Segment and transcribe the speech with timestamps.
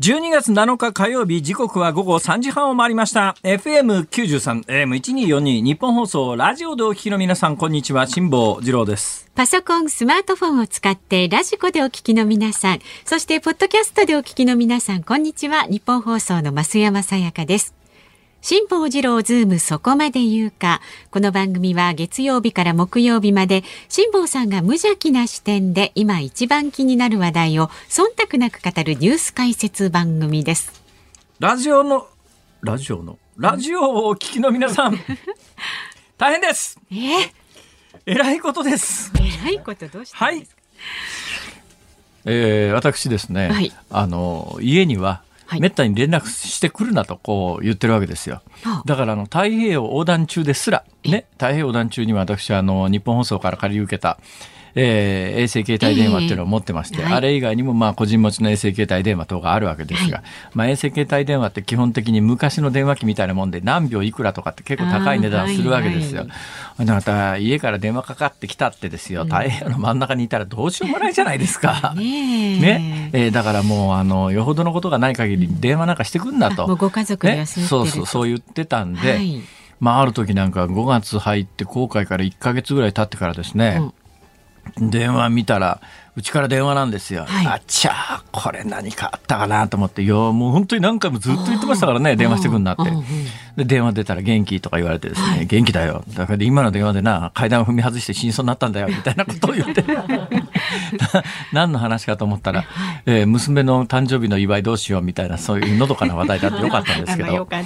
[0.00, 15.64] 12月7日火曜日時刻は午後3時半を回りました FM93 AM1242 ニッポン放送ラジオでお聞きの皆さんこんにちは辛坊治郎ですパソコン、スマートフォンを使ってラジコでお聞きの皆さん、そしてポッドキャストでお聞きの皆さん、こんにちは。
[15.64, 17.79] ニッポン放送の増山さやかです。
[18.42, 20.80] 辛坊治郎ズームそこまで言うか。
[21.10, 30.82] この番組は月曜日から木曜日まで辛坊さんが無邪気な視点で今一番気になる話題を忖度なく語るニュース解説番組です。
[31.38, 32.06] ラジオの
[32.62, 34.98] ラジオのラジオをお聞きの皆さん。
[36.16, 36.80] 大変です。
[36.90, 36.94] え？
[36.94, 37.30] ー、
[38.06, 39.12] えらいことです。
[39.20, 40.48] えらいことどうしたはい。
[42.24, 43.70] えー、私ですね、はい。
[43.90, 48.42] あの家にははいめったに連絡してくるなとこう言ってるわけですよ。
[48.62, 48.82] はあ。
[48.86, 54.18] だからあの太平洋横断中ですら、ね、太平洋横断中には私はあの日本放送から借り受けた、
[54.74, 60.24] えー衛星携帯電話っていうのを持ってまして、ええはいあれ以外にもまあ個人持ちの衛星携帯電話等があるわけですが、は
[60.54, 66.26] まあ、衛星携帯電話って基本的に昔の電話機みたいなもんで何秒いくらとかって結構高い値段するわけですよ。
[66.78, 71.94] あでまた家から電話かかってきたってですよ、太平洋の真ん中にいたらどうしようもないじゃないですか。
[71.96, 72.60] ねえ。
[72.60, 73.10] ね。
[73.12, 79.40] えーだからもうあのよほどのことがない限り電話なんかしてくんなと、ご家族でね、休んでるそうそうそう言ってたんで、はい。
[79.80, 83.80] まあある時なんか5月入って航海から1か月ぐらい経ってからですね、
[84.78, 85.80] 電話見たら
[86.16, 87.46] うちから電話なんですよ、はい。
[87.46, 90.02] あっちゃーこれ何かあったかなと思って。
[90.02, 92.82] いやもう本当に何回もずっと言ってましたからね電話してくんなって。
[93.56, 95.46] で電話出たら元気とか言われてですね、はい。
[95.46, 96.04] 元気だよ。
[96.16, 99.82] だから今の電話でな階段を踏み外して死にそうになったんだよみたいなことを言って。
[99.92, 102.64] な何の話かと思ったら、
[103.06, 107.32] えー娘の誕生日の祝いどうしようみたいなそういうのどかな話題だってよかったんですけど。
[107.32, 107.60] よか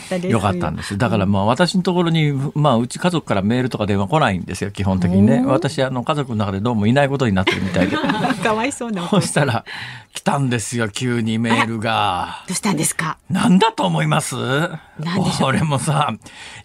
[0.51, 0.97] ったんです。
[0.99, 5.43] だからまあ私のところに、まあ、うち家族からメールとか電話来ないんですよ基本的にね。
[5.47, 7.97] 私あの家族の中でどうもいないことになってるみたいで
[8.43, 9.65] かわいそうなおそしたら
[10.13, 12.43] 来たんですよ急にメールが。
[12.47, 13.19] どうしたんですか？
[13.29, 14.37] なんだと思います？
[15.43, 16.13] 俺もさ、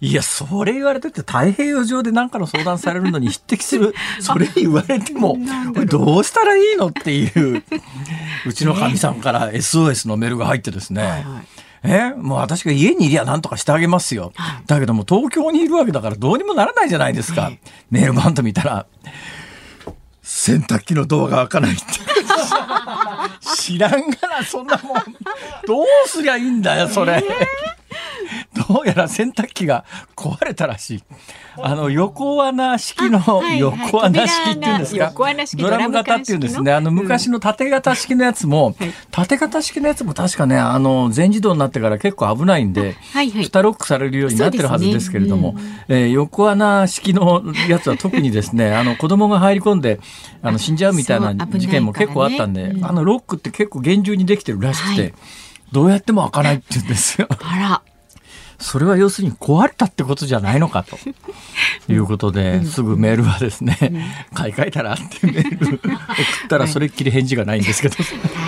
[0.01, 5.37] いや、それ言われてて太平洋上で何かの相談されるのに匹敵する、 それ言われても、
[5.87, 7.25] どうしたらいいのってい
[7.57, 7.63] う、
[8.45, 11.23] うちのかみさんから SOS のメールが入ってですね、はいはい。
[11.81, 14.31] えもう私が家にいりゃ何とかしてあげますよ。
[14.67, 17.51] だけども東京にいるわけだからどうにもならないじゃないですか。
[17.89, 18.85] メールバンド見たら、
[20.31, 21.83] 洗濯機のドアが開かないって。
[23.57, 23.97] 知らんが
[24.29, 24.97] な、そんなもん。
[25.65, 27.23] どうすりゃいいんだよ、それ。
[28.69, 29.83] どうやら洗濯機が
[30.15, 31.03] 壊れたらしい。
[31.61, 33.19] あの、横穴式の、
[33.57, 35.11] 横穴式っていうんですか？
[35.57, 36.71] ドラム型っていうんですね。
[36.71, 38.93] あの、昔の縦型式のやつも、はい。
[39.09, 43.43] 縦型式のやつも確かね、あの、全自動になってから結構危ないんで、はいはい。
[43.43, 45.55] 蓋ロックされるようになってるはずですけれども、
[45.87, 49.99] えー横穴式のやつは特にですね、 あの、子供が入り込んで、
[50.43, 52.85] あの、死んじゃうみたいな事件も結構あったんで、うん。
[52.85, 55.13] あの、ロックって結構厳重にできてるらしくて、はい。
[55.71, 57.27] どうやっても開かないって言うんですよ。
[57.29, 57.81] あら
[58.59, 60.97] それは要するに壊れたってことじゃないのかと。
[61.91, 63.77] いうことで、すぐメールはですね、
[64.33, 65.89] 買い替えたらってメール 送っ
[66.49, 67.95] たらそれっきり返事がないんですけど。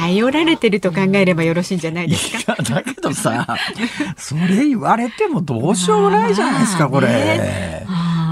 [0.01, 2.55] 頼られてると考えればよろしいんじゃないいですか？
[2.59, 3.47] や、だけどさ、
[4.17, 7.85] それ言われてもどうしようもないじゃないですか、これ。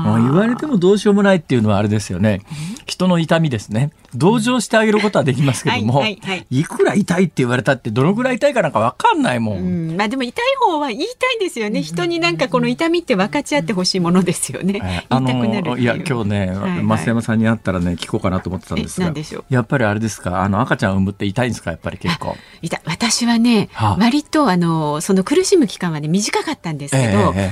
[0.06, 2.42] 言われてもどうしようもないっていうのはあれですよね。
[2.90, 3.92] 人の痛みですね。
[4.14, 6.48] 同情してあげることはできますけども、はいはいはい。
[6.50, 9.58] いくら痛いって言われたってどのぐらい痛いかなんかわかんないもん。
[9.60, 9.62] う
[9.94, 11.82] ん、まあでも痛い方は言いたいんですよね。
[11.82, 14.80] 人になんかこの痛みって分かち合ってほしいものですよね。
[14.84, 16.58] えーあ言いたくなるいや今日ね、はい。
[16.58, 19.14] はい増山さんに会ったらね聞こうかなと思ってたんですが。
[19.50, 20.42] やっぱりあれですか？
[20.42, 21.72] あの赤ちゃん産むって痛いんですか？
[21.72, 22.36] やっぱり結構。
[22.86, 23.98] 私はね、はあ。
[24.00, 27.52] 割とあのその苦しむ期間はね短かったんですけど、え。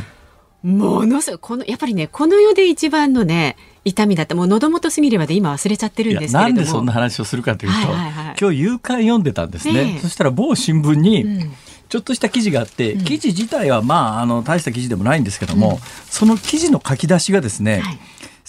[0.64, 4.36] ものすごいこのやっぱりねこの世で一番のね痛みだった。
[4.36, 6.56] もう喉元すみれまで今忘れちゃってるんですけれども。
[6.56, 8.36] なんでそんな話をするかというと、はいはいはい。
[8.40, 10.00] 今日夕刊読んでたんですね、ええ。
[10.00, 11.54] そしたら某新聞に、うん。
[11.90, 15.80] ちょっとした記事があって、記事自体はまああの大した記事でもないんですけども、
[16.10, 18.00] その記事の書き出しがですね、はい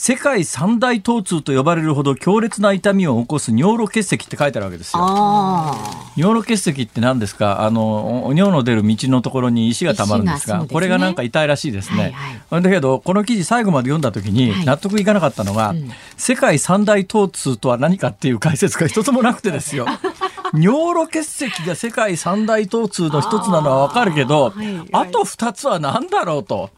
[0.01, 5.01] 世界三大疼痛と呼ばれるほど強烈な痛みを起こす尿路結石って書いてあるわけですよ。
[5.03, 5.75] あ
[6.17, 7.63] 尿路結石って何ですか？
[7.63, 10.69] あのお尿の出る道のところに石がたまるんですがね。
[10.71, 12.15] これがなんか痛いらしいですね、
[12.49, 15.91] はいだけどこの記事最後まで読んだ時にはい納得いかなかったのが、うん。
[16.17, 19.85] 世界三大疼痛とは何かっていう解説が一つもなくてですよ。
[20.55, 24.89] 尿路結石が世界三大疼痛の一つなのはわかるけどあーはいはい。
[24.93, 26.71] あと二つは何だろうと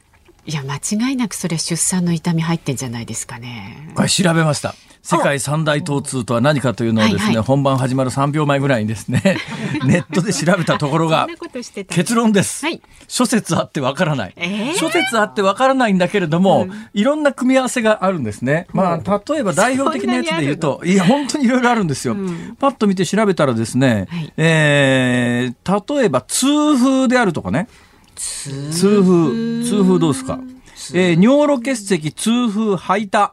[0.47, 3.93] いや間違いなくそれ出産の痛み入ってんじゃないですかね。
[3.95, 4.75] これ調べました。
[5.03, 7.45] 世界三大疼痛とは何かというのをですね、はいはい。
[7.45, 9.39] 本番始まる3秒前ぐらいにですね、
[9.85, 11.27] ネットで調べたところが
[11.89, 12.67] 結論です。
[12.67, 12.83] はい。
[13.09, 14.77] 諸説あってわからない、えー？
[14.77, 18.67] 諸説あってわからないんだけれども、いろんな組み合わせがあるんですね。
[18.73, 22.15] まあ、例えば代表的なやつで言うと、いや、本当にいろいろあるんですよ。
[22.15, 22.57] ん。
[22.61, 24.33] パッと見て調べたらですね、はい。
[24.37, 27.69] えー例えば痛風であるとかね
[28.71, 29.65] 痛風。
[29.65, 30.39] 痛風どうですか、
[30.95, 33.33] えー、尿路結石痛風吐いたあ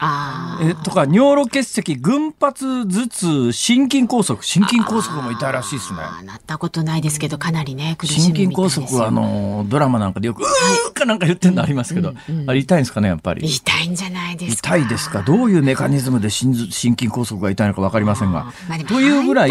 [0.00, 5.98] えとか尿路結石群発頭痛心筋梗塞心筋梗塞も痛いらしいですね。
[6.00, 8.86] あなったことないですけどかなりね苦しみたいですよ。
[8.86, 12.14] 筋梗塞はあのドラマなんかでよく「うー」かなんか言ってるのありますけど、
[12.46, 13.46] あれ痛いんですかねやっぱり。
[13.46, 15.22] 痛いんじゃないですか痛いですか。
[15.22, 18.52] どういうメカニズムで心臓心筋梗塞が痛いのか分かりませんが。
[18.86, 19.50] というぐらい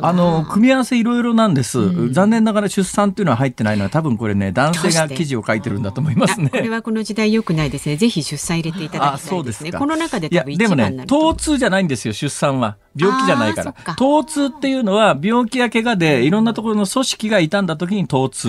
[0.00, 6.70] あの組み合わせいろいろなんです、残念ながら出産っていうのは入ってないのは多分これね男性が記事を書いてるんだと思いますあこれね。
[6.70, 7.96] はこの時代良くないですね。
[7.96, 12.76] ぜひ出産入れていただあきたいうですねこの中でいや多分一でもね番になると疼痛じゃないんですよ出産は。
[12.94, 13.72] 病気じゃないから。
[13.72, 18.48] 疼痛っていうのは病気や怪我でいろんなところの組織が傷んだ時に疼痛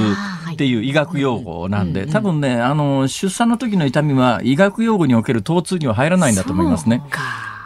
[0.54, 7.02] っていう医学用語なんで多分ねあの出産の時の痛みは医学用語における疼痛には入らないんだと思いますね。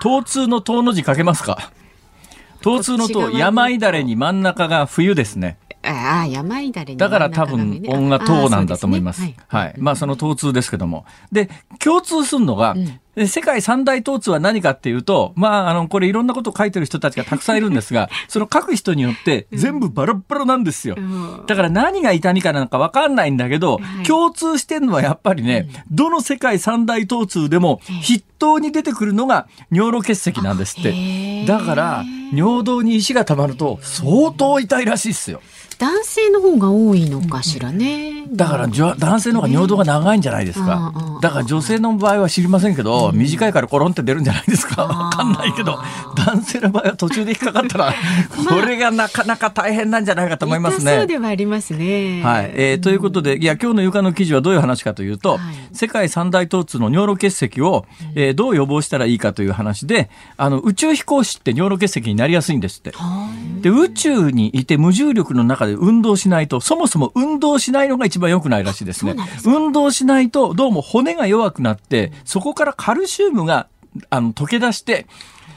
[0.01, 1.73] 疼痛の疼の字書けますか？
[2.61, 3.39] 疼痛の疼こっち側に。
[3.39, 9.21] 病だれに真ん中が冬ですねああ病だれにだから多分音が糖なんだと思います。
[9.21, 9.75] すねはい。
[9.77, 11.05] まあその疼痛ですけども。
[11.31, 12.75] で、共通するのが、
[13.15, 20.95] で世界三大疼痛は何かっていうと、まああの、これいろんなことを書いてる人たちがたくさんいるんですが、 その書く人によって全部バラッバラなんですよ。
[20.95, 30.93] んだから何が痛みかなんかわかんないんだけど、はい共通してるのはやっぱりね、どの世界三大疼痛でも筆頭に出てくるのが尿路結石なんですっへて。
[30.93, 32.03] ーだから、
[32.33, 35.41] 尿道に石が溜まると相当痛いらしいですよ。
[35.79, 38.25] 男性の方が多いのかしらね。
[38.31, 41.19] だからじょ男性の方が尿道が長いんじゃないですか。
[41.21, 44.83] だから女性の場合は知りませんけど、短いからコロンって出るんじゃないですか。
[44.83, 45.79] わかんないけど、
[46.15, 47.93] 男性の場合は途中で引っかかったら、
[48.49, 50.91] これがなかなか大変なんじゃないかと思いますね。
[50.93, 52.21] 痛そうではありますね。
[52.23, 55.39] はい、えーということで、いや、今日の床の記事はどういう話かというと、はい
[55.73, 57.85] 世界三大疼痛の尿路結石を、
[58.15, 62.93] えーどう予防したらいいかという話で、あの、宇宙飛行士って尿路結石になりやすいんですって。
[63.61, 69.15] で、宇宙にいて無重力の中で運動しないと、そもそも運動しないのが一番良くないらしいですね。
[69.45, 73.67] 運動しないと、どうも骨が弱くなって、そこからカルシウムが、
[74.09, 75.07] あの、溶け出して、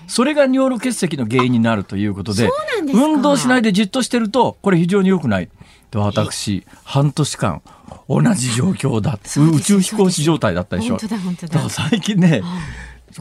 [0.06, 2.50] それが尿路結石の原因になるということで、
[2.92, 5.48] 運動しないでじっとしてると、これ非常に良くない。
[5.90, 7.62] で私、半年間、
[8.08, 9.18] 同じ状況だ。
[9.24, 10.96] 宇宙飛行士状態だったでしょ。
[10.96, 12.42] だだから最近ね、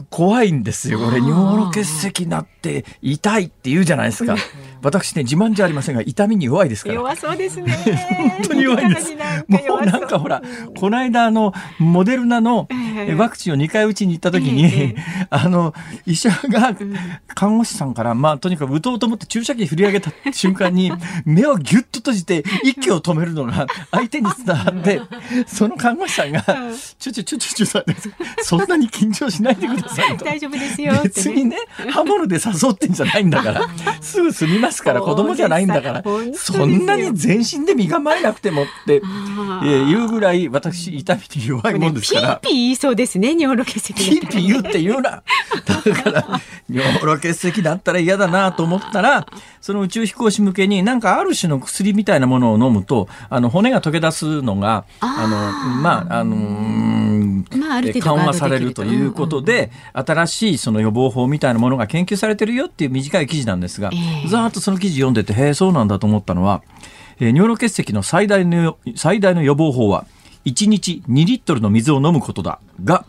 [0.08, 0.98] 怖いんですよ。
[1.00, 4.36] これ、尿路結石になって痛いって言うじゃないですか。
[4.82, 6.94] 私ね、自慢じゃありませんが、痛みに弱いですから。
[6.94, 7.72] 弱そうですね。
[8.38, 9.14] 本当に弱いんです。
[9.48, 10.42] もうなんかほら、
[10.76, 12.68] この間あの、モデルナの
[13.06, 14.94] えワクチンを2回打ちに行った時に、
[15.30, 15.74] あの、
[16.06, 16.74] 医者が
[17.34, 20.92] 看護師さんから、まあとにかく打とうと思って注射器振り上げた瞬間に、
[21.24, 25.00] 目をギュッと閉じて息を止めるのが相手に伝わって、
[25.46, 26.44] その看護師さんが、
[26.98, 27.84] ちょちょちょちょちょ、
[28.42, 30.24] そんなに緊張しないでくださいと。
[30.26, 30.92] 大丈夫ですよ。
[31.02, 31.56] 別にね、
[31.90, 33.68] 刃物で誘ってんじゃないんだから、
[34.00, 42.36] すぐ済みますから、子供じゃないんだからそんなに全身で身構えなくてもって、えー言うぐらい、私、痛みに弱いもんですから。
[42.36, 44.20] ピーピー言いそうですね、尿路結石。
[44.20, 45.22] ピーピー言うって言うな。
[45.66, 46.40] だから、
[46.70, 49.26] 尿路結石だったら嫌だなと思ったら、
[49.60, 57.10] その宇宙飛行士向けになんかある種の薬みたいなものを飲むと、あの、骨が溶け出すのが、あの、まあ、あのー
[57.58, 63.96] まあある程度緩和されるということで、新しいその予防法みたいなものが研究されてるよっていう短い記事なんですが、え
[64.26, 66.62] えざーっとその記事読んでて、へえ、そうなんだと思ったのは、
[67.18, 70.06] えー尿路結石の最大の最大の予防法は、
[70.44, 73.04] 1日2リットルの水を飲むことだが、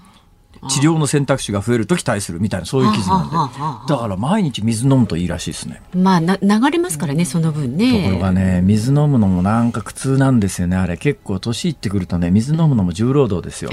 [0.70, 3.94] 治療の選択肢が増えると期待するみたいな、そういう記事なんで。
[3.94, 5.82] だから毎日水飲むといいらしいですね。
[5.96, 8.04] まあな流れますからね、その分ね。
[8.04, 10.98] ところがね、水飲むのもなんか苦痛なんですよね、あれ。
[10.98, 13.72] 結構年いってくるとね、水飲むのも重労働ですよ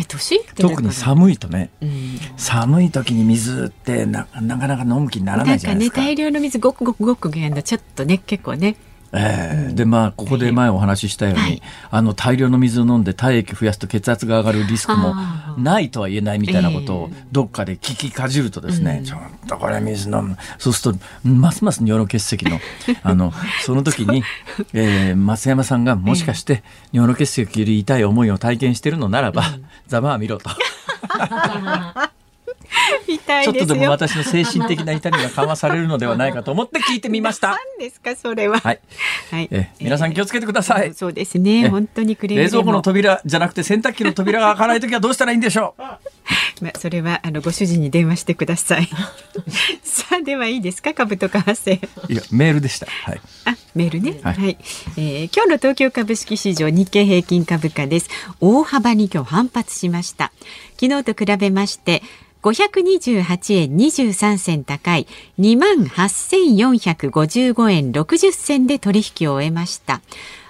[0.57, 1.89] 特に寒いとね、うん
[2.37, 6.01] 寒い時に水ってななかなか飲む気にならなないんかねじゃないですか。
[6.01, 8.77] 大量の水ごくごくごく減るとちょっとね結構ね
[9.13, 9.73] ええ。
[9.75, 11.63] でまあここで前お話ししたように、はい。
[11.91, 20.37] あの大量の水を飲んで体液増やすと血圧が上がるリスクもあないとは言えないみたいなことをどっかで聞きかじるとですね、ちょっとこれ水飲む。
[20.59, 22.61] そうするとますます尿路結石の
[23.03, 24.23] あのその時に、
[24.73, 26.63] えー増山さんがもしかして
[26.93, 29.45] 尿路結石より痛い思いを体験してるのならば、
[29.87, 30.51] ざまあ見ろと。
[33.09, 33.91] 痛ちょっとでも。
[33.91, 37.59] 私の精神的な痛みが緩和されるのではないかと思って聞いてみました。
[37.79, 38.61] 何ですかそれは。
[38.61, 38.81] はい。
[39.31, 40.95] はいえ皆さん気をつけてください。
[40.95, 41.65] そうですね。
[41.65, 45.83] え本当にくれ冷蔵庫の扉じゃなくて洗濯機の扉が開かないときはどうしたらいいんでしょう。
[46.63, 48.89] まあそれはあのご主人に電話してください。
[49.83, 51.81] さあではいいですか株と為替。
[52.09, 52.87] いやメールでした。
[52.87, 53.21] はい。
[53.45, 54.19] あ、メールね。
[54.23, 54.57] は、はいい
[54.97, 58.09] えー今日の東京株式市場日経平均株価です。
[58.41, 60.33] 大幅に今日反発しました。
[60.81, 62.03] 昨日と比べまして、
[62.43, 65.07] 528円23銭高い
[65.39, 70.01] 28,455円60銭で取引を終えました。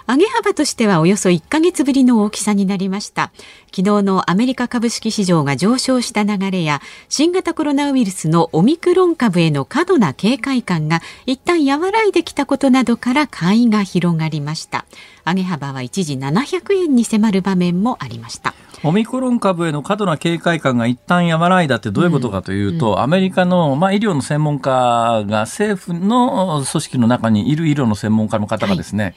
[0.09, 3.31] 上げ幅としてはおよそ1ヶ月ぶりの大きさになりました。
[3.67, 14.87] 昨日のアメリカ株式市場が上昇した流れや新型コロナウイルスのオミクロン株への過度な警戒感が一旦和らいできたことなどから買いが広がりました。
[15.27, 18.55] 上げ幅は一時700円に迫る場面もありました。
[18.81, 22.93] オミクロン株への過度な警戒感が一旦和らいだってどういうことかというと、うん。
[22.93, 29.15] うん、アメリカの、まあ、医療の専門家が政府の組織の中にいる医療の専門家の方がですね、はい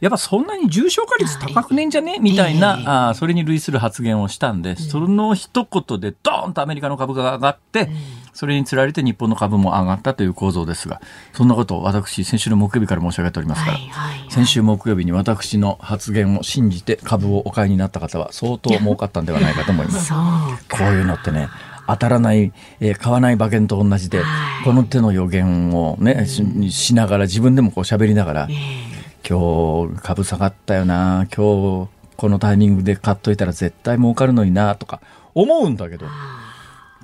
[0.00, 2.18] やっぱそんなに重症化率高くねんじゃね？
[2.20, 7.88] みたいな、えー、あそれに類する発言をしたんで、うん、その一言でドーンとアメリカの株価が上がって、うん、
[8.32, 11.00] それにつられて日本の株も上がったという構造ですが、
[11.32, 20.12] そんなことを私、先週の木曜日から申し上げておりますから、はいはいはい、先週木曜日に私の発言を信じて株をお買いになった方は相当儲かったんではないかと思います。
[20.70, 21.48] こういうのってね、
[21.86, 28.85] 当たらない、えー、買わない馬券と同じで、はい、この手の予言をね、ししながら自分でもこう喋りながら、えー
[29.28, 31.26] 今日株下がったよな。
[31.36, 35.00] 今日このタイミングで買っといたら絶対儲かるのになとか
[35.34, 36.06] 思うんだけど。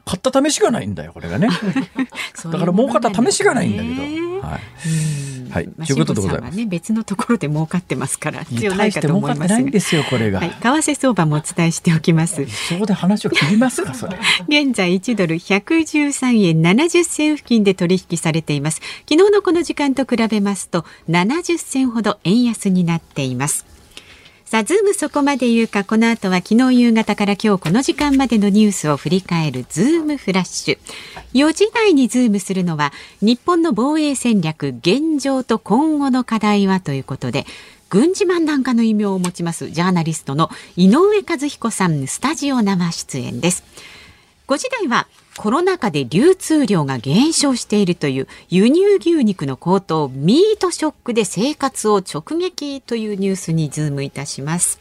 [0.05, 1.49] 買った試しがないんだよこれがね
[2.45, 4.61] だから儲かった試しがないんだけど、はい
[5.53, 6.57] はい、ということでございます。
[6.57, 10.51] ね、別のところで儲かってますから、必要ないかと思いますないんですよ、これが、はい。
[10.51, 12.47] 為替相場もお伝えしておきます。
[12.47, 14.19] そこで話を切りますか、それ。
[14.49, 18.81] 現在1ドル113円70銭付近で取引されています。
[19.09, 23.72] 昨日のこの時間と比べますと、70銭ほど円安になっています。
[24.53, 30.79] さあ、ズームそこまで言うか、この後は昨日夕方から今日この時間までのニュースを振り返るズームフラッシュ。
[31.33, 32.93] 4時台にズームするのは、
[33.23, 37.47] 日本の防衛戦略、現状と今後の課題はということで、
[37.89, 43.65] 軍事漫談家の異名を持ちますジャーナリストの井上和彦さん、スタジオ生出演です。
[44.49, 54.79] 5時台はコロナ禍で流通量が減少しているという輸入牛肉の高騰ミートショックで生活を直撃というニュースにズームいたします。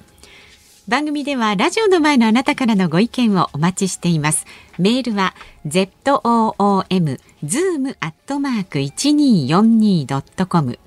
[0.87, 4.45] 番組ではラジオの前のあなたからのご意見をお待ちしています。
[4.77, 5.33] メールは
[5.65, 10.79] zoom zoom アットマーク 1242.com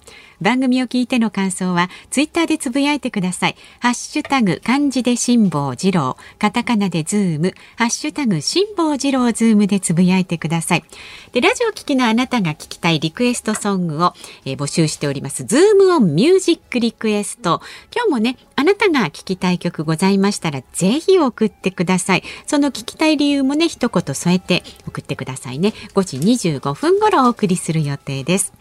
[0.45, 3.57] 番組を聞いての感想はツイッターでつぶやいてください。
[3.81, 10.85] ハッシュタグ漢字で辛坊治郎、カタカナでズーム、ハッシュタグ辛坊治郎ズームでつぶやいてください。
[11.33, 14.13] で、ラジオ聞きのあなたが聞きたいリクエストソングを、
[14.45, 15.45] えー、募集しております。
[15.45, 17.63] ズームオンミュージックリクエスト。
[17.95, 22.23] 今日もね、あなたが聞きたい曲ございましたら、ぜひ送ってください。
[22.47, 25.73] その聞きたい理由もね、一言添えて送ってくださいね。
[25.95, 26.19] 5時
[26.51, 28.53] 25分頃お送りする予定です。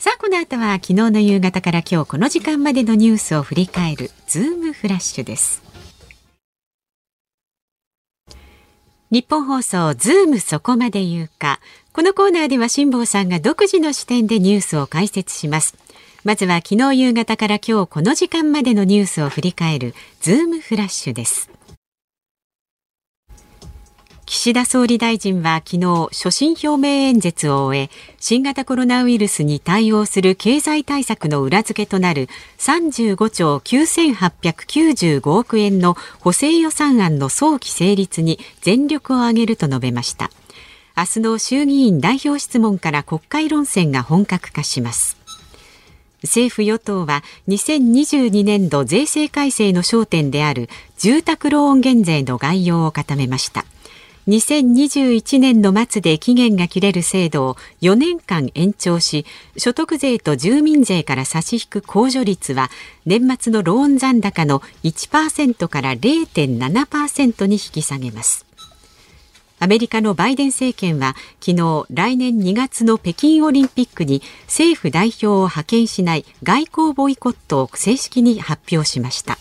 [0.00, 5.62] さあこの後は昨日の夕方から今日この時間までのニュースを振り返るズームフラッシュです。
[9.10, 11.60] 日本放送ズームそこまで言うか。
[11.92, 15.76] このコーナーでは辛坊さんが独自の視点でニュースを解説します。
[16.24, 21.49] まずは昨日夕方から今日この時間までのニュースを振り返るズームフラッシュです。
[24.32, 40.30] 岸田総理大臣は昨日所信表明演説を終え新型コロナウイルスに対応する経済対策の裏付けとなる35兆9895億円の補正予算案の早期成立に全力を挙げると述べました。
[40.96, 45.16] 明日の衆議院代表質問から国会論戦が本格化します。
[46.22, 50.68] 政府与党は2022年度税制改正の焦点である
[50.98, 53.64] 住宅ローン減税の概要を固めました。
[54.28, 59.24] 2021年の末で期限が切れる制度を4年間延長し
[59.56, 62.68] 所得税と住民税から差し引く控除率は
[63.06, 68.46] 年末のローン残高の1%から0.7%に引き下げます。
[69.62, 79.38] アメリカのバイデン政権は昨日来年2月の北京オリンピックに政府代表を派遣しない外交ボイコットを正式に発表しました。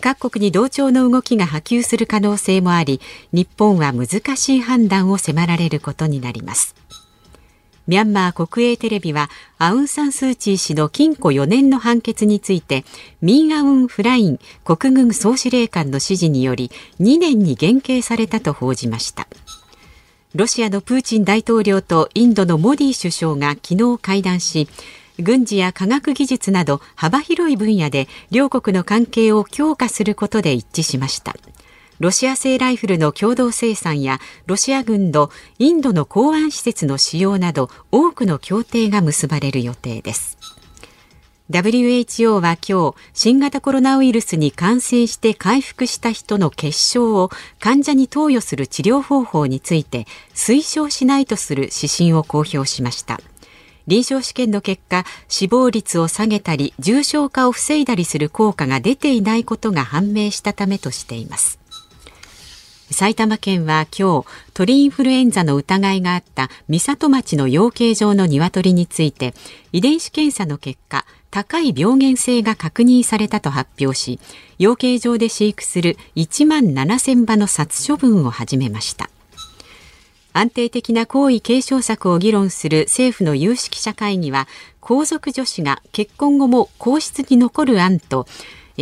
[0.00, 3.00] 各国に同調の動きが波及する可能性もあり
[3.32, 6.74] 日本は難しい判断を迫られることになります。
[7.86, 12.84] ミャンマー国営テレビはアウン・サン・スー・チー氏の禁錮4年の判決について
[13.22, 19.26] ミン・アウン・フライン国軍総司令官の指示により2年に減刑されたと報じました。
[20.34, 24.68] ロシアのプーチン大統領とインドのモディ首相が昨日会談し
[25.20, 31.34] 軍事や科学技術など幅広い分野で両国の関係を強化することで一致しました
[31.98, 40.38] ロシア製ライフルの共同生産やロシア軍のインドの港湾施設の使用など多くの協定が結ばれる予定です
[41.50, 53.18] WHO は今日、新型コロナウイルスに感染して回復した人の結晶を患者に投与する治療方法について推奨しないとする指針を公表しました。
[53.88, 61.58] 臨床試験の結果、死亡率を下げたり、重症化を防いだりする効果が出ていないことが判明したためとしています。
[62.90, 69.34] 埼玉県は今日鳥インフルエンザの疑いがあった三里町の養鶏場の鶏について
[69.72, 74.18] 遺伝子検査の結果高い病原性が確認されたと発表し
[74.58, 79.10] 養鶏場で飼育する1万7000羽の殺処分を始めました
[80.38, 84.46] 安定的な皇位継承策を議論する政府の有識者会議は
[84.78, 88.24] 皇族女子が結婚後も皇室に残る案と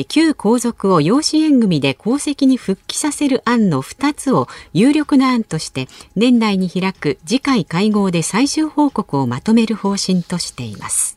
[0.09, 11.17] 旧皇族を養子縁組で皇籍に復帰させる案の2つを有力な案として年内に開く次回会合で最終報告をまとめる方針としています。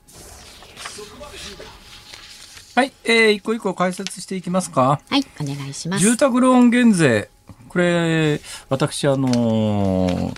[2.76, 5.02] はい、えー、一個一個解説していきますか。
[5.10, 6.02] はい、お願いします。
[6.02, 7.30] 住宅ローン減税。
[7.70, 10.34] これ、私、あのー、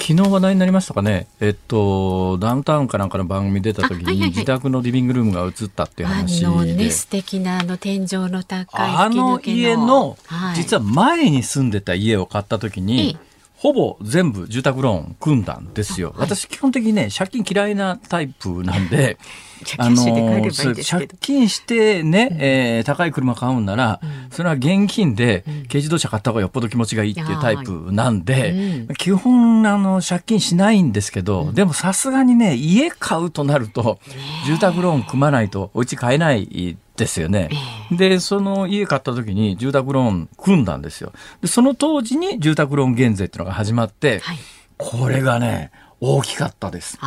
[0.00, 6.46] 昨日話題になりましたかね、えっと、ダウンタウンかなんかの番組出た時に、自宅のリビングルームが映ったっていう話で。
[6.46, 13.18] あのね、素敵なあの天井の高いあの家の、はい、実は前に住んでた家を買った時に、
[13.58, 16.14] ほぼ全部住宅ローン組んだんですよ。
[16.16, 19.18] 私基本的にね、借金嫌いなタイプなんで、
[19.78, 24.00] あの借金してね、えー、高い車買うんなら、
[24.30, 33.98] それは現金で軽自動車買った方がよっぽど気持ちがいいっていうタイプなんで、基本あの借金しないんですけど、でもさすがにね家買うとなると
[34.46, 37.48] 住宅ローン組まないとお家買えないですよね。
[37.90, 41.12] で、その家買った時に住宅ローン組んだんですよ。
[41.40, 44.38] で、その当時に住宅ローン減税っていうのが始まって、はい、
[44.76, 45.70] これがね、
[46.00, 46.98] 大きかったです。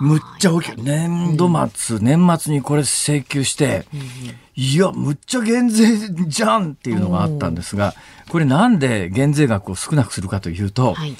[0.00, 0.74] むっちゃ大きい。
[0.76, 4.00] 年度末、うん、年末にこれ請求して、うん、
[4.56, 7.94] いや、むっちゃ減税じゃんっていうのがあったんですが、
[8.28, 11.14] これなんで減税額を少なくするかというと、はい、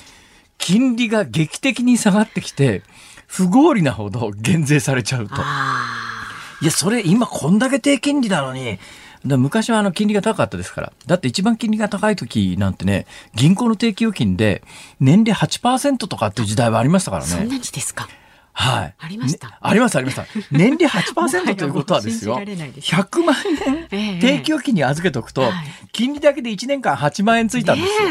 [0.59, 2.83] 金利が劇的に下がってきて、
[3.27, 5.35] 不合理なほど減税されちゃうと。
[6.63, 8.79] いや、それ今こんだけ低金利なのに、
[9.25, 10.93] 昔はあの金利が高かったですから。
[11.07, 14.63] だって一番金利が高い時なんてね、銀行の定期預金で
[15.01, 17.31] 年利8%とかっていう時代はありましたからね。
[17.31, 18.09] そんなにですか？
[18.57, 18.95] はい。
[18.99, 20.27] ありました、ね、ありました、ありました。
[20.53, 22.39] 年利8% ということはですよ。
[22.39, 23.35] 100万
[23.91, 25.51] 円 定期預金に預けとくと、
[25.93, 28.09] 金利だけで1年間8万円ついたんですよ。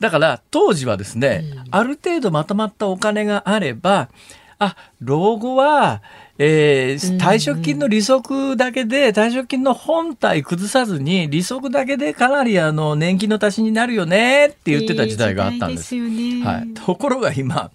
[0.00, 4.08] だから当時はですね、うん、ある程度まとまったお金があれば、
[4.58, 6.02] あ、老後は、
[6.44, 15.94] えー、退職金の利息だけで、退職金の本体崩さずに、利息だけでかなりあの年金の足しになるよねって言ってた時代があったんです。
[15.94, 17.70] ですはい、ところが今、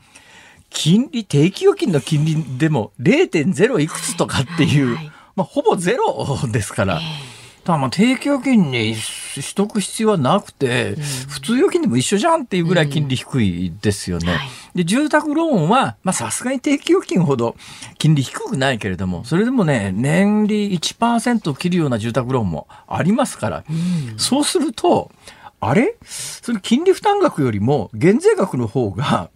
[0.69, 4.95] 金利、定期預金の金利でも0.0いくつとかっていう、はい。
[4.95, 6.95] はい、まあ、ほぼゼロですから。
[6.95, 7.36] えー
[7.73, 8.95] だまあ定期預金に
[9.33, 14.31] 取得必要はなくて、うん、普通預金でも一緒じゃんっていうぐらい金利低いですよね。
[14.31, 14.37] うん。
[14.37, 17.55] はい、で住宅ローンはさすがに定期預金ほど
[17.97, 25.11] 金利低くないけれどもそれでもね年利1%切るような住宅ローンもありますから、うん、そうすると
[25.59, 25.97] あれ？
[26.03, 29.29] その金利負担額よりも減税額の方が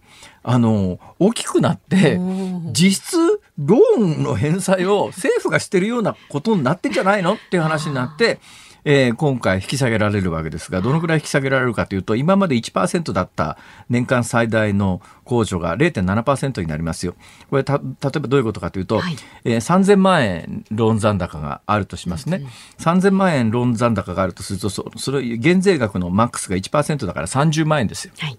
[0.44, 2.18] あの、大きくなって、
[2.72, 7.34] 実質ローンの返済を政府がしてるようなことになってんじゃないの？
[7.34, 8.38] っていう話になって、
[8.84, 13.56] えー、今回引き下げられるわけですが、どのくらい引き下げられるかというと、今まで1%だった
[13.88, 17.14] 年間最大の控除が0.7%になりますよ。
[17.48, 22.38] これた、例えばどういうことかというと、はい、えー、3000万円ローン残高があるとしますね。
[22.38, 22.46] うん、
[22.78, 28.12] 3000万円ローン残高があるとすると、そそれ、減税額のマックスが1%だから30万円ですよ。
[28.18, 28.38] はい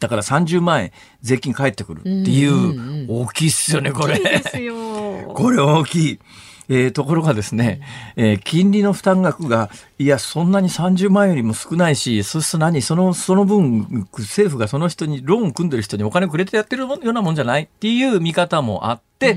[0.00, 0.92] だから30万円
[1.22, 4.18] 税金返ってくるっていう、大きいっすよね、これ。
[5.34, 6.20] これ大きい。
[6.68, 7.80] えー、ところがですね、
[8.16, 19.36] えー、金利の負担額が、いや、そんなに30万円よりも少ないし、そうすると何その、その分、政府がその人に、ローン組んでる人にお金くれてやってるようなもんじゃないっていう見方もあって、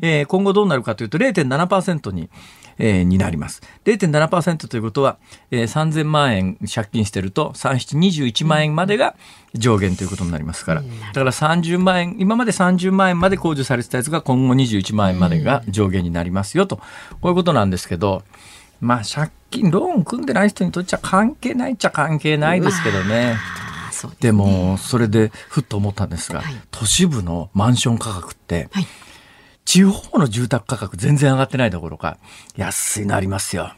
[0.00, 2.30] えー、今後どうなるかというと0.7%に、
[2.78, 3.62] えー、になります。
[3.84, 5.18] 0.7%ということは、
[5.50, 9.14] えー、3000万円借金してると、3721万円までが
[9.54, 16.84] 上限ということになりますから、だから30万円、今まで30万円まで控除されてたやつが今後21万円までが上限になりますよと、こ
[17.24, 18.22] ういうことなんですけど、
[18.80, 23.36] まあ借金、ローン組んでない人にとっちゃ関係ないっちゃ関係ないですけどね。
[24.20, 28.86] でも、それでふっと思ったんですが、はい、都市部のマンション価格って、はい
[29.68, 32.16] 地方の住宅価格全然上がってないどころか、
[32.56, 33.74] 安いのありますよ。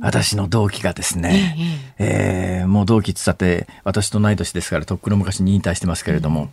[0.00, 6.48] 私の同期がですね、ええー、もう同期ったって、私と同い年ですから、とっくの昔に引退してますけれども、うん、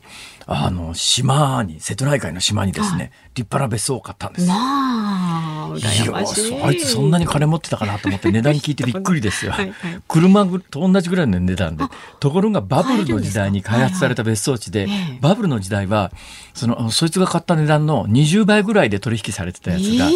[0.49, 4.47] あの、島に、瀬戸内海の島にですね、立派な別荘を買ったんです。
[4.47, 6.63] まあ、羨ましい。
[6.63, 9.51] あいつそんなに金持ってたかなと思って値段聞いてびっくりですよ。
[9.51, 11.83] はいはい、車と同じぐらいの値段で。
[12.21, 14.87] ところがバブルの時代に開発された別荘地で、
[15.19, 16.13] バブルの時代は、
[16.53, 20.09] その、そいつが買った値段の20倍ぐらいで取引されてたやつが、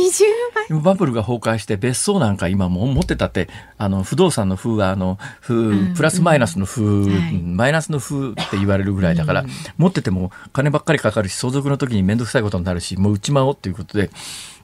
[0.82, 6.84] バブルが崩壊して別荘なんか今もう持ってたって、あの、不動産の風は、あの、風、プラスマイナスの風、
[7.44, 9.46] マイナスの風って言われるぐらいだから、
[9.78, 10.21] 持ってても
[10.54, 14.10] 金ばっかりかかるし、相続の時に面倒くさいことになるし、もう売っちまおうっていうことで、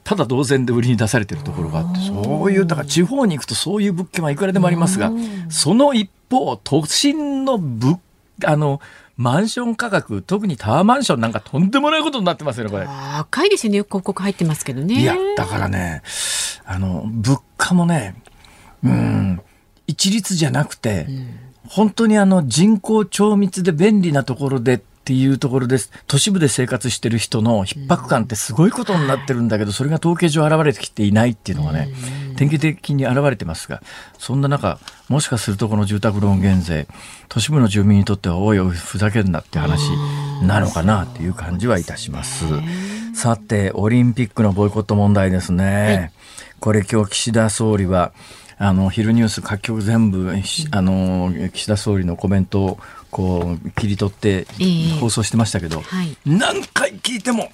[0.04, 5.12] ただ同然で売りに出されてるところがあってそういうだから地方に行くとそういう物件はいくらでもありますが
[5.50, 8.00] その一方都心の物
[8.46, 8.80] あの
[9.18, 12.86] マンション価格特にタワーマンションなんかとんでもないことになってますよねこれ。
[12.86, 13.82] 高いですよね。
[13.82, 14.94] 広告入ってますけどね。
[14.94, 16.02] いやだからね
[16.64, 18.14] あの物価もね
[18.84, 19.42] うん
[19.88, 21.28] 一律じゃなくて、うん、
[21.68, 25.90] 本当にあの人口超密で便利なところでっていうところです。
[26.06, 31.88] 都市部で生活してる人の逼迫感ってすごいことになってるんだけど、それが統計上現れてきていないっていうのがね、
[32.36, 33.82] 典型的に現れてますが、
[34.18, 36.88] そんな中、もしかするとこの住宅ローン減税、
[37.30, 39.88] 都市部の住民にとっては、おいおい、ふざけんなって話
[40.42, 42.44] なのかなっていう感じはいたします。
[43.14, 46.12] さて、オリンピックのボイコット問題ですね。
[46.60, 48.12] これ今日岸田総理は、
[48.58, 50.30] あの、昼ニュース各局全部、
[50.72, 52.78] あの、岸田総理のコメントを
[53.10, 54.46] こう切り取って
[55.00, 57.50] 放送してましたけど、えーはい、何回聞いても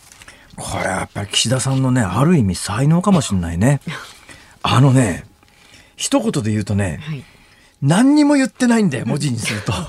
[0.56, 3.80] これはやっぱり岸田さんのねある意味才能かもしれないね。
[4.62, 5.24] あのね
[5.96, 7.24] 一言で言うとね、はい、
[7.82, 9.72] 何にも言ってないんだよ文字にすると。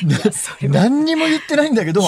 [0.62, 2.02] 何にも言ってないんだけど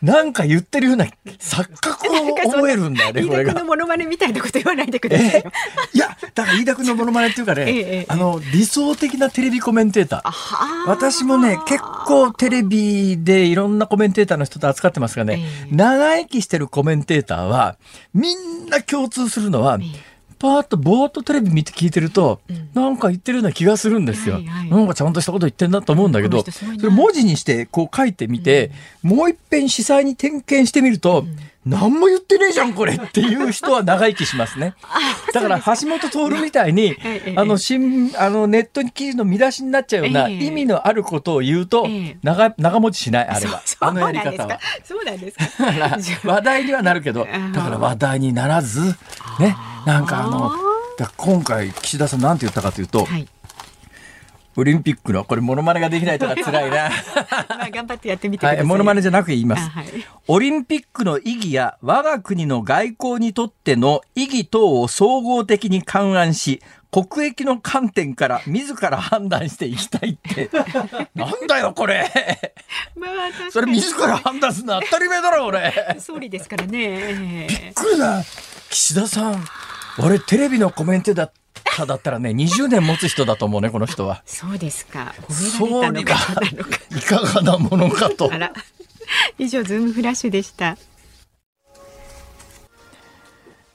[0.00, 1.06] なんか言ってるような
[1.38, 3.54] 錯覚を覚えるんだよね、これが。
[3.54, 5.44] のモノマネみたいなこと言わないでください。
[5.92, 10.88] いや、だから飯田君のモノマネっていうかね、 えあの、理想的なテレビコメンテーター。
[10.88, 17.76] 私もね、結構テレビでいろんなコメンテーターの人と扱ってますがね、え長生きしてるコメンテーターは、
[18.14, 28.70] みんな共通するのは、えパーッとぼーっとテレビ見て聞いてると、うん、なんか言ってるような気がするんですよ、はいはい、なんかちゃんとしたこと言ってんだと思うんだけど、それ文字にしてこう書いてみて、
[29.04, 31.36] うん、もう一遍司祭に点検してみると、うん。
[31.68, 34.74] 何も言ってねえじゃんこれっていう人は長生きしますね。
[35.34, 36.96] だから橋本徹みたいに、
[37.36, 41.86] あの新あのネットに記事の見出しになっちゃうような意味のあることを言うと
[42.22, 43.62] 長長持ちしないあれは。
[43.80, 44.60] あのやり方は。
[44.82, 48.96] そうなんです話題にはなるけどだから話題にならず
[49.38, 49.56] ね
[49.88, 50.52] なんかあの
[51.16, 53.06] 今回岸田さんなんて言ったかというと。
[53.06, 53.26] はい
[54.56, 56.90] オリンピックの、これモノマネができないとか辛いな。
[57.48, 58.56] まあ頑張ってやってみてください。
[58.56, 59.86] はい、モノマネじゃなく言います、はい。
[60.26, 70.50] オリンピックの意義や我が国の外交にとっての意義等を総合的に勘案し、国益の観点から自ら判断していきたいって。
[71.14, 72.10] なんだよ、これ。
[72.96, 73.10] まあ、
[73.52, 75.72] それ自ら判断するの当たり前だろ、俺。
[76.00, 77.46] 総理ですからね。
[77.48, 78.24] びっくりだ。
[78.70, 79.46] 岸田さん。
[80.00, 81.32] 俺、テレビのコメントだ
[81.64, 84.22] かだったらね、20年持つ人だと思うね、この人は。
[84.26, 85.14] そうですか。
[85.28, 88.30] 褒められたのかいかがなものかと。
[89.38, 90.76] 以上、ズームフラッシュでした。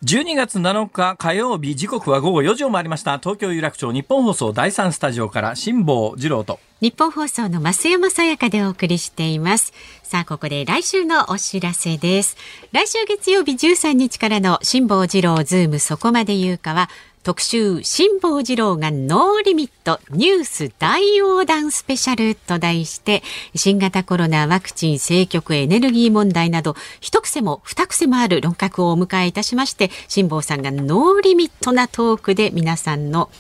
[0.03, 9.71] 12月7日火曜日時刻は午後4時を回りました東京有楽町日本放送第3スタジオから辛坊治郎と日本放送の増山さやかでお送りしています
[10.13, 12.38] さあここで来週のお知らせです。
[12.71, 16.88] 来週月曜日13日からの辛坊治郎ズームそこまで言うかは
[17.23, 23.23] 特集辛坊治郎がノーリミットニュース大横断スペシャルと題して
[23.56, 33.32] 新型コロナワクチン政局エネルギー問題など一癖も二癖もある論客をお迎えいたしまして辛坊さんがノーリミットなトークで皆さんの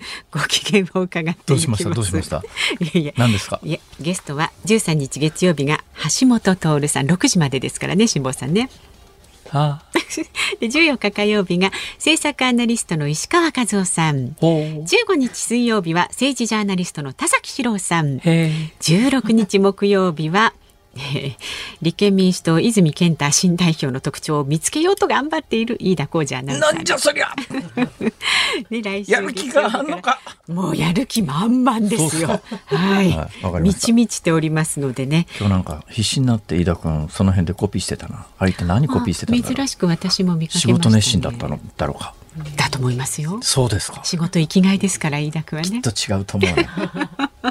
[0.32, 1.90] ご機嫌を伺ってどうしました？
[1.90, 2.42] どうしました？
[2.80, 3.12] いやいや。
[3.16, 3.60] 何ですか？
[3.62, 5.82] いやゲストは13日月曜日が
[6.20, 7.06] 橋本徹さん。
[7.06, 8.70] 6時までですからね辛坊さんね。
[9.50, 9.98] はあ、
[10.60, 14.34] で14日火曜日が政策アナリストの石川和夫さん。
[14.40, 18.18] 15日水曜日は政治ジャーナリストの田崎史郎さん。
[18.18, 20.52] 16日木曜日は
[21.82, 27.34] 立憲民主党泉健太新代表の特徴を見つけようと頑張っている飯田浩二アナウンサーなんじゃそりゃ。
[28.70, 30.20] ね、来週やる気があんのか。
[30.48, 32.40] もうやる気満々ですよ。
[32.66, 33.28] はい、は
[33.60, 35.26] い、満ち満ちておりますのでね。
[35.38, 38.26] 今日なんか必死になって飯田君その辺でコピーしてたな。
[38.38, 42.14] あれって何コピーしてたの珍しく私も見かけました、ね、仕事熱心だったのだろうか。
[42.56, 43.38] だと思いますよ。
[43.42, 44.00] そうですか。
[44.04, 45.82] 仕事生きがいですから飯田君はね。
[45.82, 46.68] きっと違うと思う、ね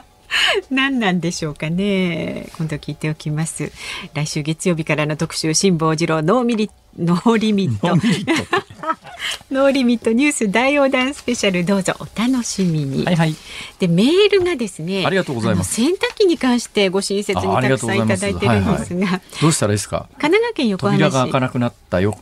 [0.72, 2.48] 何なんでしょうかね。
[2.58, 3.72] 今度聞いておきます。
[4.14, 13.06] 来週月曜日からの特集辛坊治郎ノーミリノーリミットノーミ リミットニュース大横断スペシャルどうぞお楽しみに。
[13.06, 13.36] はいはい。
[13.80, 20.08] でメールがですねありがとうございます洗濯機に関してご親切にたくさんいただいてるんですが、どうしたらいいですか？
[20.20, 22.18] 神奈川県横浜扉が開か市なくなったよ。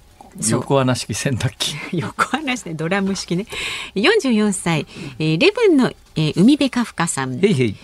[0.49, 1.75] 横穴式洗濯機。
[1.97, 3.45] 横浜市でドラム式ね
[3.95, 4.85] 44歳、
[5.19, 7.75] えーレブンの、えー海辺カフカさんへいへい。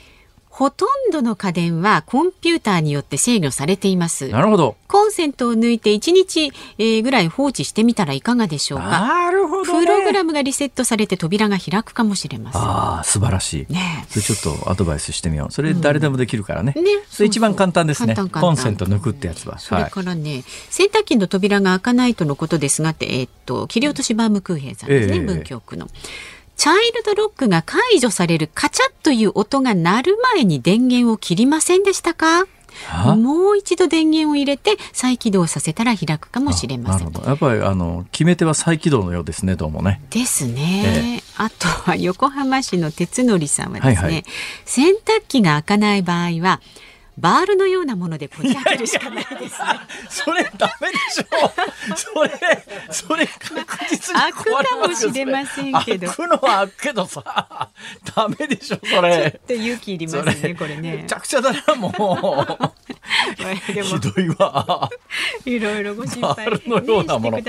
[0.62, 4.76] ほとんどの家電はコンピューターによって制御されていますなるほど。
[4.88, 9.86] コンセントを抜いて1日、えーぐらい放置してみたらいかがでしょうかなるほど、ね。
[9.88, 13.74] プログラムがリセットされて扉が開くかもしれませんああ、素晴らしい。
[13.74, 15.52] ねそれちょっとアドバイスしてみよう。
[15.52, 16.74] それ誰でもできるからね。
[16.78, 18.16] ねそれ一番簡単ですね。
[18.16, 19.58] コンセント抜くってやつは。
[19.58, 25.88] それからね、洗濯機の扉が開かないとのことですがって、えーっと、切り落としバームクーヘンさんですね、ええ文京区の。
[26.62, 32.46] チャイルドロックが解除されるカチャッという音が鳴る前に電源を切りませんでしたか？
[32.88, 33.16] は？
[33.16, 37.12] もう一度電源を入れて再起動させたら開くかもしれません。
[37.26, 39.56] やっぱりあの決め手は再起動のようですね。
[39.56, 40.04] どうもね。
[40.12, 44.26] ですね、あとは横浜市の鉄則さんはですね、はいはい
[44.66, 46.62] 洗濯機が開かない場合は
[47.22, 49.68] バールのようなものでこじ開けるしかないですね。
[50.10, 51.96] それダメでしょ。
[51.96, 52.32] それ
[52.90, 57.70] それ確実に開くかもしれませんけど開くのは開くけどさ、
[58.16, 59.40] ダメでしょそちょっれ。
[59.48, 61.14] と勇気いりますね、これねめち。
[61.14, 62.72] ゃくちゃだなもう。
[63.38, 64.90] ひどいわ。
[65.46, 67.40] いろいろご心配、バールのようなもの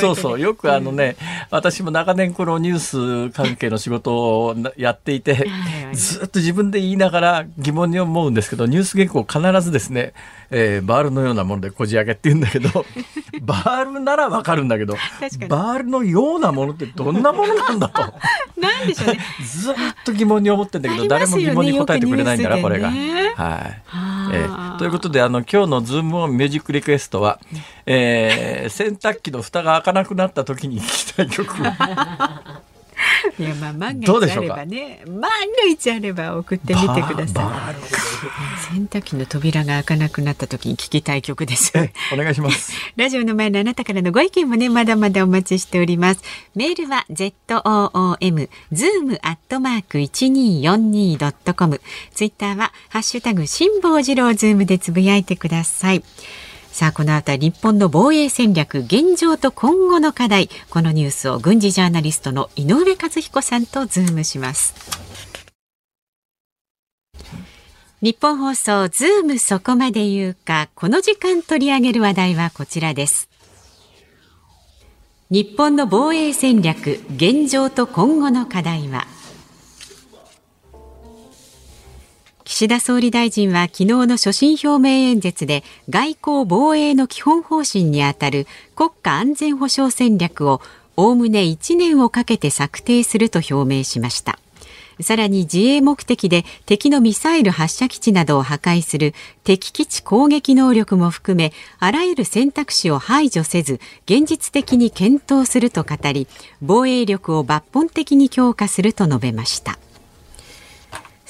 [0.00, 1.16] そうそうよくあのね、
[1.50, 5.46] 私も長年このニュース関係の仕事をやっていて
[5.92, 10.12] ずっと自分で言いながら疑問に思うんですけどニュース原稿必ずですね、
[10.50, 12.84] えーバールのようなものでこじ開けって言うんだけど
[13.42, 14.94] バールならわかるんだけど
[15.48, 18.02] バールのようなものってどんなものなんだと。
[18.60, 19.20] なんでしょうね。
[19.44, 21.08] ずっと疑問に思ってんだけど、ね。
[21.08, 22.88] 誰も疑問に答えてくれないんだな、よくこれが。
[22.88, 23.34] はい。
[23.36, 27.40] はあえーということであの今日のズームオンミュージックリクエストは、
[27.86, 31.52] えー洗濯機の蓋が開かなくなった時に聴きたい曲
[33.38, 35.28] いやまあ万が一あればね万が
[35.68, 37.78] 一あれば送ってみてください。
[38.74, 41.72] 洗濯機の扉が開かなくなった時に聞きたい曲です。
[41.76, 46.22] えお願いします ラジオの前のあなたからのご意見もね、まだまだお待ちしております。
[46.54, 51.80] メールは zoom zoom アットマーク一二四二ドットコム。
[52.14, 56.02] ツイッターはハッシュタグ辛坊治郎ズームでつぶやいてください。
[56.78, 60.48] さあ、この後は日本の防衛戦略、現状と今後の課題。
[60.70, 64.76] このニュースを軍事ジャーナリストの井上和彦さんとズームします。
[68.00, 73.28] 日本放送ズームそこまで言うかこの時間取り上げる話題はこちらです
[75.30, 79.08] 日本の防衛戦略現状と今後の課題は
[82.48, 90.62] 岸田総理大臣は昨日の所信表明演説で外交防衛の基本方針にあたる国家安全保障戦略を
[90.96, 94.38] おおむね1年をかけて策定すると表明しました。
[95.00, 99.12] さらに自衛目的で敵のミサイル発射基地などを破壊する
[99.44, 106.26] 敵基地攻撃能力も含めあらゆる選択肢を排除せず現実的に検討すると語り
[106.62, 109.78] 防衛力を抜本的に強化すると述べました。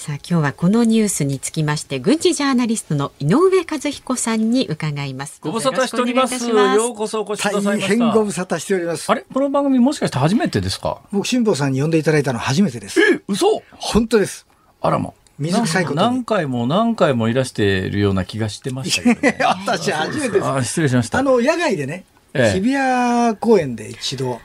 [0.09, 3.41] さあ今日はこのニュースにつきまして軍事ジャーナリストの井上
[3.71, 5.39] 和彦さんに伺います。
[5.43, 6.49] ご無沙汰しております。
[6.49, 7.87] ようこそお越しください大ました。
[7.89, 9.11] 変ご無沙汰しております。
[9.11, 9.15] あ。
[9.15, 9.27] れ？
[9.31, 11.03] この番組もしかして初めてですか？
[11.13, 12.99] 僕、辛坊さんに呼んでいただいたの初めてです。
[13.03, 13.63] え嘘？
[13.73, 14.47] 本当です。
[14.81, 15.13] あらま。
[15.39, 16.01] 水臭いことに。
[16.01, 20.47] 何回も何回もいらしているような気がしてましたけど、ね、私、初めてです。
[20.47, 21.19] あ失礼しました。
[21.19, 22.59] あの、野外でね、ええ。
[22.59, 24.41] 日比谷公園で一度、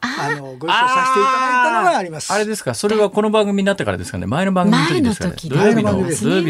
[0.00, 2.32] あの、ご一緒させていただいたのがあります。
[2.32, 2.74] あれですか？
[2.74, 4.26] それはこの番組になってからですかね？
[4.26, 5.34] 前の番組の時ですかね？
[5.36, 5.92] 土曜日前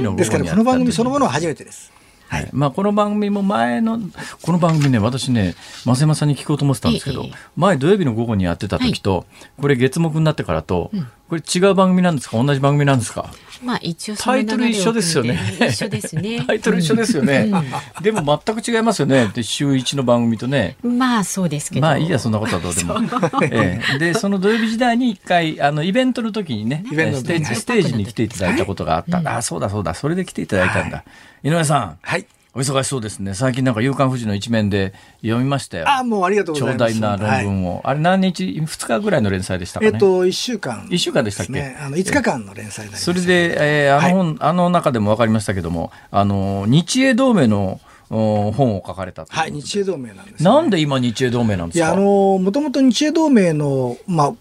[0.02, 1.92] のですから、この番組そのものは初めてです。
[2.28, 2.48] はい。
[2.52, 4.00] まあ、この番組も前の
[4.42, 9.26] この番組ね私ね増山さんに聞こうと思ってたんですけど、ええ前土曜日の午後にやってた時と、
[9.60, 10.90] これ月木になってからと、
[11.28, 12.42] これ違う番組なんですか？
[12.42, 13.30] 同じ番組なんですか？
[13.62, 15.38] まあ一応そタのイトル一緒ですよね。
[15.68, 16.44] 一緒ですね。
[16.46, 17.50] タイトル一緒ですよね、
[18.02, 19.30] でも全く違いますよね。
[19.34, 20.76] で週一の番組とね。
[20.82, 21.80] まあそうですけど。
[21.82, 22.96] まあいいやそんなことはどうでも、
[23.50, 23.98] ええ。
[23.98, 26.90] でその土曜日時代に一回あのイベントの時にねス
[27.24, 29.94] テージステージに来ていただいたことがあった、あそうだそうだ。
[29.94, 31.04] それで来ていただいたんだ、
[31.46, 32.26] 井上さんはい。
[32.54, 33.35] お忙しそうですね。
[33.35, 35.85] 最近なんか夕刊富士の一面で読みましたよ。
[35.88, 36.94] あ、もうありがとうございます。
[37.00, 37.82] 長大な論文を。
[37.85, 39.90] あれ何日、2日ぐらいの連載でしたかね。
[39.92, 40.88] はいえっと、一週間。
[40.90, 41.52] 一週間でしたっけ？
[41.52, 41.76] ね。
[41.78, 43.04] あの、5日間の連載になります。
[43.04, 50.50] それで、えーあの本、あの中でも分かりましたけども、あの、日英同盟のお本を書かれたとはい、日英同盟なんです、ね。
[50.50, 51.86] なんで今日英同盟なんですか？
[51.86, 54.34] いや、あの、もともと日英同盟の、まあ、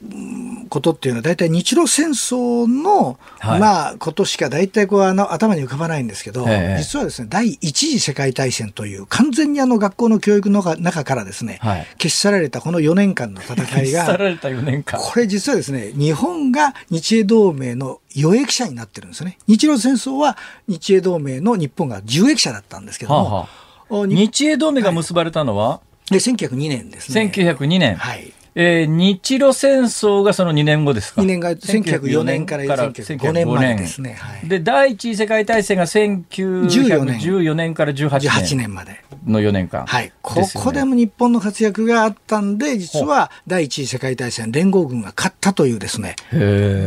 [0.69, 3.59] ことっていうのは大体日露戦争の、はい。
[3.59, 6.81] まあことしか大体こうあの頭に浮かばないんですけど、ええ。
[6.81, 11.87] 実はですね第一次世界大戦という完全にあの学校の教育の中からですね、はい。
[11.97, 14.99] 消し去られたこの4年間の戦いが消し去られた4年間。
[14.99, 19.37] これ実はですね日本が日英同盟の与益者になってるんですよね。
[19.47, 23.47] 日露戦争は日英同盟の日本が受益者だったんですけども、は
[23.89, 24.07] あはあ。
[24.07, 27.31] 日英同盟が結ばれたのは、で1902年ですね。
[27.33, 27.95] 1902年。
[27.95, 28.31] はい。
[28.57, 34.13] えー日露戦争がその2年後ですか？2年が1904年から1905年までですね。
[34.13, 34.47] はい。
[34.47, 38.57] で、第一次世界大戦が1914年から18 18年。
[38.57, 39.03] 年まで。
[39.25, 39.85] の4年間。
[39.85, 46.15] はい、ここでも日本の活躍があったんで、実は第一次世界大戦、連合軍が勝ったというですね、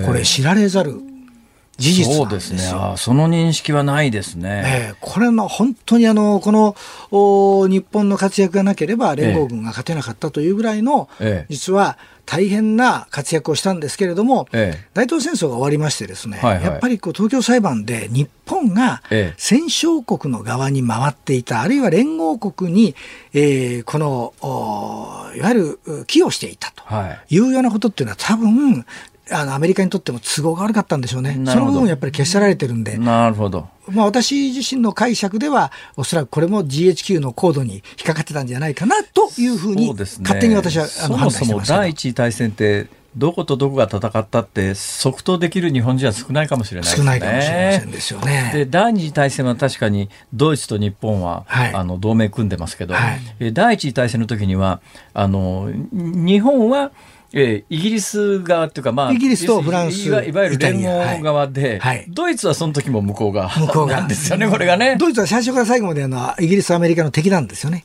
[0.07, 0.95] これ、知られざる
[1.79, 2.25] 事実そ。
[2.25, 2.61] うんですすね。
[2.97, 4.63] その認識はないですね。
[4.67, 6.77] ええこれの本当にあのこの
[7.11, 22.95] お日本の活躍がなければ連合軍が勝てなかったというぐらいの、ええ実は大変な活躍をしたんですけれども、ええ大東戦争が終わりましてですね、はいはいやっぱりこう東京裁判で日本がええ戦勝国の側に回っていた、あるいは連合国に、
[23.33, 27.35] えーこのおいわゆるう寄与していたとはい。
[27.37, 28.85] いうようなことっていうのは多分
[29.31, 31.35] あのアメリカにとっても都合が悪かったんでしょうね。
[31.47, 33.69] その部分やっぱり消し去られてるんで、なるほど。
[33.89, 42.87] まあ、私自身の解釈では、おそらくこれも GHQ のコードに引っかかってたんじゃないかなというふうに、勝手に私はあの判断そもそもしてますけど第一次大戦って、
[43.17, 47.05] どことどこが戦ったって即答できる日本人は少ないかもしれないですね。
[47.05, 48.51] 少ないかもしれませんですよね。
[48.55, 54.81] で第二次大戦は確かにドイツと日本は、はいあの同盟組んでますけど、はいえ第一次大戦の時には
[55.15, 56.93] あの日本は、
[57.33, 64.97] えーイギリス側っていうか、まあ、イギリスとフランスいわいわゆる連イタリア合側で、はいはいドイツはその時も向こう側向こう側ですよね、これがね。
[64.97, 67.85] ドイツは最初から最後まであのイギリス、アメリカの敵なんですよね。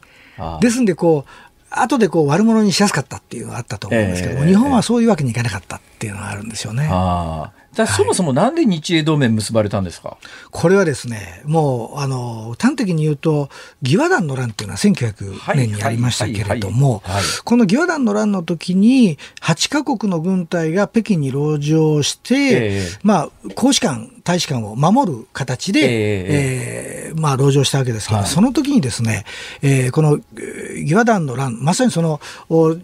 [0.61, 1.29] ですんで、こう、
[1.69, 6.87] 後でこう悪者にしやすかったっていうのがあったと思うんですけども、ええ日本はそういうわけにいかなかったっていうのがあるんですよね。
[6.89, 10.17] ああそもそもなんで日英同盟結ばれたんですか、
[10.51, 13.49] これはですね、もう、あの、端的に言うと、
[13.81, 17.01] 義和団の乱っていうのは1900年にありましたけれども
[17.43, 22.99] この義和団の乱の時に、8カ国の軍隊が北京に籠城して、ええ。
[23.03, 28.27] まあ、公使館、大使館を守る形で、ええーまあ、籠城したわけですけど、はい。
[28.29, 29.25] その時にですね、
[29.61, 32.75] えーこのえー義和団の乱、まさにそのお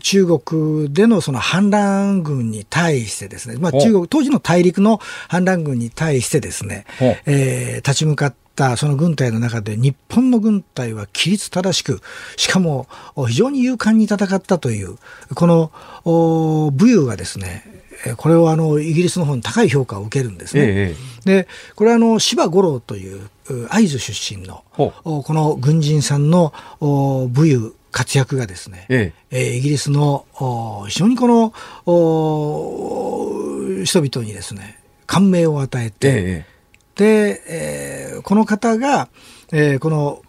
[0.00, 6.84] 中国でのその反乱軍に対してですね、まあ、中国、当時の大陸の反乱軍に対してですね
[7.26, 12.00] えー立ち向かったその軍隊の中で日本の軍隊は規律正しく、
[12.36, 14.96] しかもお非常に勇敢に戦ったという、
[15.34, 15.72] この
[16.04, 17.79] お武勇がですね、えー
[18.16, 20.62] これをあのイギリスの方に高い評価を受けるんですね。
[20.62, 29.40] ええでこれはあの柴五郎というう会津出身のこの軍人さんのお武勇活躍がですね、ええ。
[29.40, 31.52] ーイギリスのお非常にこの
[31.86, 36.46] お人々にですね感銘を与ええて、え
[36.94, 39.08] で、えーこの方が、
[39.52, 40.22] えーこのお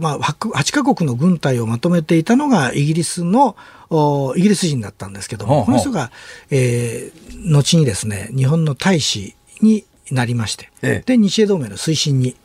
[0.00, 3.56] まあ、8, カ国の軍隊をまとめていたのがイギリスの
[3.90, 6.10] おイギリス人だったんですけども、この人が、
[6.50, 11.02] えー後にですね日本の大使になりまして、ええ。
[11.06, 12.36] で日英同盟の推進に、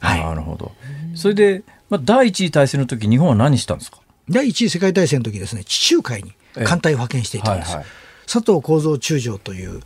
[0.00, 0.72] はい、なるほど。
[1.14, 3.98] それで、まあ、第一次大戦の時日本は何したんですか？
[4.28, 6.32] 第一次世界大戦の時ですね地中海に
[6.64, 7.68] 艦隊を派遣していたんです。
[7.68, 7.92] ええはいはい。
[8.26, 9.80] 佐藤幸三中将という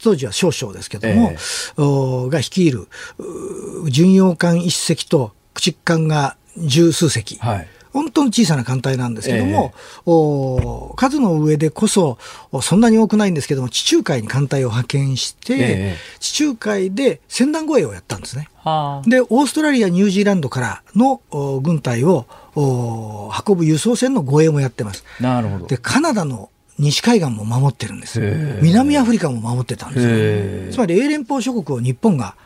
[0.00, 1.82] 当時は少将ですけども、え。
[1.82, 2.86] おが率いる
[3.18, 7.68] う巡洋艦一隻と駆逐艦が十数隻、はい。
[7.92, 9.72] 本当に小さな艦隊なんですけども、
[10.06, 12.18] お数の上でこそ
[12.52, 18.48] おそんなに多くないんですけども地中海に艦隊を派遣して、ええ地中海で船団護衛をやったんですね。
[18.58, 25.04] はでオーストラリアニュージーランドからのお軍隊をお運ぶ輸送船の護衛もやってます。
[25.18, 25.22] あ。
[25.22, 25.66] なるほど。
[25.66, 28.18] でカナダの西海岸も守ってるんです
[28.62, 32.36] 南アフリカも守ってたんですつまり英連邦諸国を日本が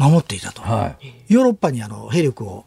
[0.00, 1.14] 守っていたと、はい。
[1.28, 2.64] ヨーロッパにあの兵力を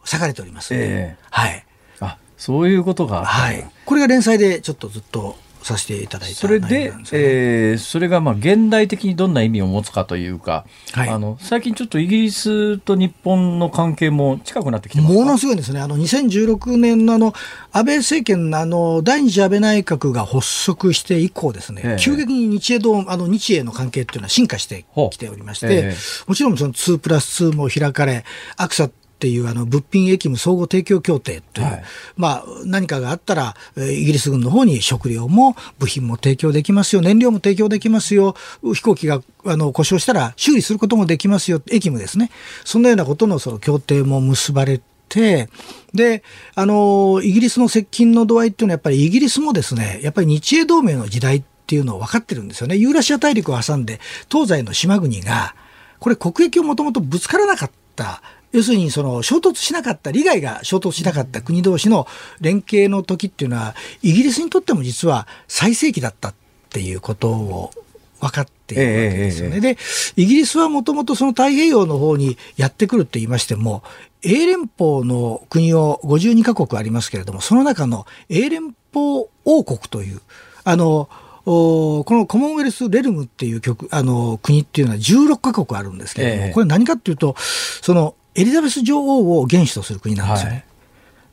[0.00, 1.24] 割かれております、ええ。
[1.30, 1.64] はい、
[2.00, 5.36] あ、そういうことがはい、これが連載でちょっとずっと
[5.66, 6.92] させていただいたそれでね。
[7.12, 11.08] えーそれがまあ現代的にどんな意味を持つかというか、はい。
[11.08, 15.80] あの最近ちょっとイギリスと日本の関係も近くなってきてものすごいですね。
[15.80, 17.34] あの、2016年のあの、
[17.72, 22.00] 安倍政権のあの、第二次安倍内閣が発足して以降ですね、ええ。
[22.00, 28.24] 急激に日英同、あの、日英の関係っていうのは進化してきておりまして、ええもちろんその2プラス2も開かれ、
[28.56, 31.82] アクサっていうあの物品役務相互提供協定という、はい
[32.16, 42.30] まあ何かがあったら、えーイギリス軍の方に食料も部品も提供できますよ、燃料も提供できますよ、飛行機があの故障したら修理することもできますよ、役務ですね。
[42.64, 45.48] そんなようなことのその協定も結ばれて、
[45.94, 46.22] で、
[46.54, 52.76] あの、イギリスの接近の度合いっていうのはやっぱりイギリスもですね、やっぱり日英同盟の時代っっていうのを分かってるんですよね。
[52.76, 53.98] ユーラシア大陸を挟んで
[54.30, 55.56] 東西の島国が、
[55.98, 58.22] これ国益をもともとぶつからなかった。
[58.56, 62.06] 要するにその衝突しなかった、利害が衝突しなかった国同士の
[62.40, 66.34] 連携の時っていうのは、イギリスにとっても実は最盛期だったっ
[66.70, 67.70] ていうことを
[68.18, 69.60] 分かっているわけですよね。
[69.60, 69.76] で、
[70.16, 73.82] イギリスはもともとその太平洋の方にやってくるって言いましても、
[74.22, 80.22] 英連邦の国を52カ国ありますけれども、その中の英連邦王国という、
[80.64, 81.10] あの、
[81.44, 90.54] おこのコモンウェルス・レルムっていう局あの国っていうのは16カ国あるんですけれども、ええこれ何かっていうと、そのエリザベス女王を元首とする国なんですよね。
[90.56, 90.64] はい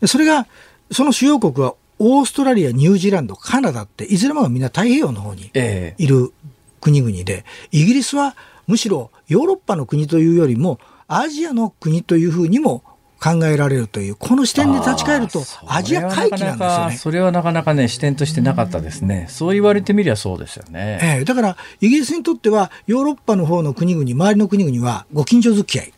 [0.03, 0.47] でそれが、
[0.91, 6.33] その主要国はオーストラリア、ニュージーランド、カナダって、いずれもがみんな太平洋の方にええいる
[6.81, 8.35] 国々で、イギリスは
[8.67, 12.83] むしろヨーロッパの国というよりも、アジアの国というふうにも
[13.23, 16.97] 考えられるという、この視点で立ち返るとアジア回帰なんですよね。
[16.97, 19.27] それはなかなかそれはなかなかね、視点としてなかったですね。
[19.29, 20.99] そう言われてみりゃそうですよね。
[21.01, 25.93] ええだから、イギリスにとっては、ヨーロッパの方の国々、周りの国々はご近所付き合い。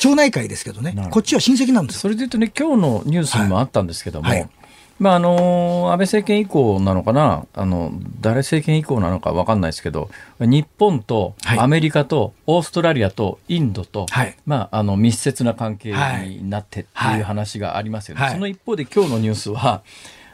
[0.00, 0.94] 町内会ですけどね。
[1.10, 2.00] こっちは親戚なんですよ。
[2.00, 4.40] それで言うとね、今日のニュースにもあったんですけども、はい。
[4.40, 4.50] はい
[4.98, 7.90] まああの安倍政権以降なのかな、あの
[8.20, 11.58] 誰政権以降なのか分かんないですけど、日本とはい。
[11.58, 14.36] アメリカとオーストラリアとインドと、はい。
[14.44, 16.28] まあ、あの密接な関係はい。
[16.28, 17.18] になってってはい。
[17.18, 18.22] いう話がありますよね。
[18.22, 18.32] はい。
[18.32, 19.82] その一方で今日のニュースは、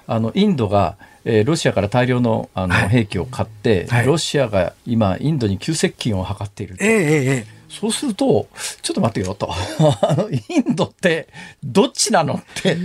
[0.09, 2.89] あのインドが、えーロシアから大量のあの、はい。
[2.89, 4.07] 兵器を買って、はい。
[4.07, 6.85] ロシアが今、インドに急接近を図っていると。
[6.85, 8.49] えええええそうすると、
[8.83, 9.51] ちょっと待ってよと。
[10.03, 10.37] あの、イ
[10.70, 11.29] ンドって
[11.62, 12.77] どっちなのって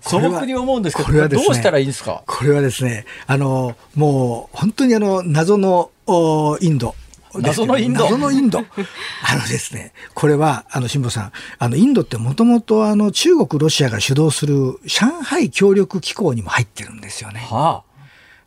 [0.00, 2.22] 素朴に思うんですけど、これはですねどうしたらいいんですか？
[2.26, 6.94] これはですね、あの、もう、本当にあの、謎のおインド。
[7.34, 8.04] 謎のインド？
[8.04, 8.58] 謎のインド。
[9.22, 17.46] あのですね、これは、あの、辛坊さん、あの、インドってもともと、あの、中国、ロシアが主導する上海協力機構にも入ってるんですよね。
[17.48, 17.84] は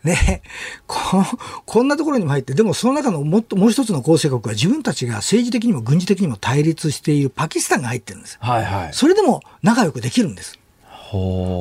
[0.04, 0.41] ね、
[0.86, 1.24] こ
[1.66, 8.38] こんなところにも入って、でもその中のもっともう一つの構成国は自分たちが政治的にも軍事的にも対立しているパキスタンが入ってるんです。
[8.41, 8.93] あ、はいはい。
[8.93, 10.60] それでも仲良くできるんです。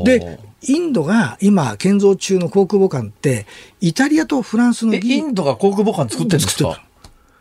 [0.05, 3.47] で、インドが今建造中の航空母艦って、
[3.81, 6.85] イタリアとフランスのインドが航空母艦作ってるんです作ってか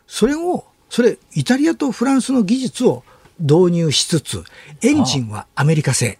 [0.07, 3.03] それを、それ、イタリアとフランスの技術を
[3.39, 4.43] 導入しつつ、
[4.81, 6.19] エンジンはアメリカ製。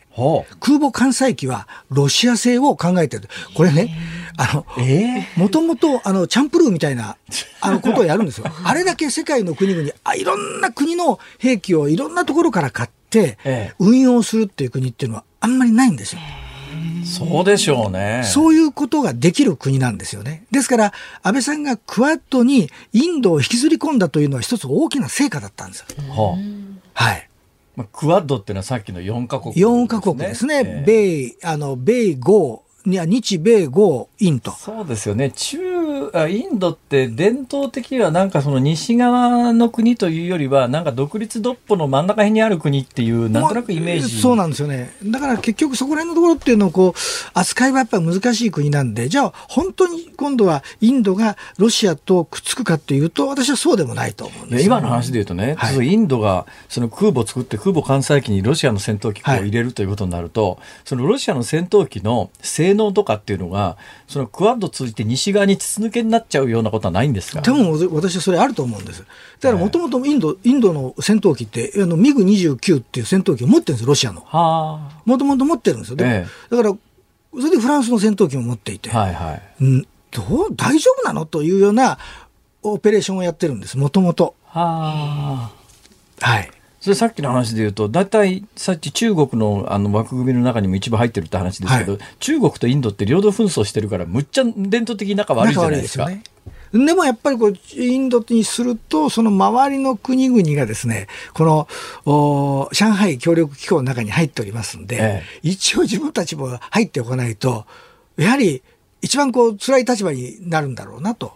[0.60, 3.30] 空母艦載機はロシア製を考えてる。
[3.56, 3.96] これね、
[4.42, 7.16] あの、えもともと、あの、チャンプルーみたいな、
[7.62, 8.48] あの、ことをやるんですよ。
[8.66, 16.22] あれだけ世界の国々、あいろんな国の兵器をいろんなところから買ってええ、運用するっていう国っていうのはあんまりないんですよ。
[17.04, 18.24] そうでしょうね。
[18.24, 20.46] そういうことができる国なんですよね。
[20.50, 25.86] ですから、安倍さんがクワッドにインドを引きずり込んだというのは一つ大きな成果だったんですよ。
[26.94, 27.30] はい。
[27.76, 30.64] まあ、クワッドっていうのはさっきの4カ国、4カ国ですね。
[30.66, 34.52] ええ米、あの、米豪、日米豪、印と。
[34.52, 35.32] そうですよね。
[35.32, 35.71] 中、
[36.14, 44.22] あインドって伝統的にはなんかその西側の国というよりは、なんか独立独歩の真ん中辺にある国っていう、なんとなくイメージ。
[44.22, 44.92] そうなんですよね。
[45.04, 47.00] だから結局そこら辺のところっていうのをこう、
[47.34, 63.78] 扱いはやっぱり難しい国なんで、じゃあ本当に今度はインドがロシアとくっつくかっていうと、私はそうでもないと思うんいですよや今の話で言うとね、はいインドがその空母を作って空母艦載機にロシアの戦闘機を入れるということになると、そのロシアの戦闘機の性能とかっていうのが
[64.08, 67.42] そのクワッド通じて西側に筒抜けになっちゃうようなことはないんですか？
[67.42, 69.04] 多分私はそれあると思うんです。
[69.40, 74.22] だからもともとインド、インドの戦闘機って、あの、ミグ29っていう戦闘機を持ってるんですよ、ロシアの。
[74.22, 75.96] はもともと持ってるんですよ。
[75.96, 76.78] でもえだから、そ
[77.38, 79.42] れでフランスの戦闘機も持っていて、あ、はいはい。
[79.62, 81.26] うん、どう、大丈夫なの？
[81.26, 81.98] というような
[82.64, 84.36] オペレーションをやってるんです、もともと。
[84.46, 85.52] は
[86.22, 86.26] あ。
[86.26, 86.52] はい。
[86.82, 96.08] それさっきの話で言うと、大体さっき中国のあの枠組みの中にも一部入ってるって話ですけど、は中国とインドって領土紛争してるから、むっちゃ伝統的に仲悪いじゃないですか。
[96.08, 96.88] ですよね。
[96.88, 101.68] でもやっぱりこうインドにすると、その周りの国々がですね、この
[102.12, 107.68] お上海協力機構の中に入っておりますんで、え一応自分たちも入っておかないと、
[108.18, 108.64] やはり
[109.04, 111.34] 一番こう辛い立場になるんだろうなと。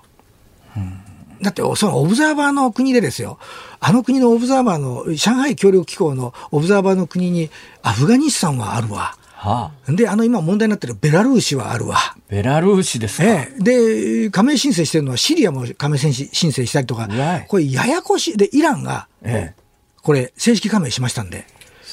[1.41, 3.37] だって、そのオブザーバーの国でですよ、
[3.79, 7.49] あの国のオブザーバーの、上海協力機構のオブザーバーの国に、
[7.83, 9.15] アフガニスタンはあるわ。
[9.35, 11.97] はあ、で、あの今問題になってるベラルーシはあるわ。
[12.29, 13.23] ベラルーシですか？
[13.25, 17.07] ええ、で、加盟申請してるのはシリアも加盟申請したりとか。
[17.47, 18.37] これややこしい。
[18.37, 19.53] で、イランが、え
[20.01, 21.45] これ正式加盟しましたんで、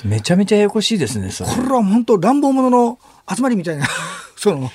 [0.04, 2.98] え、めちゃめちゃややこしいですね、これは本当乱暴者の
[3.34, 3.86] 集まりみたいな、
[4.36, 4.70] その、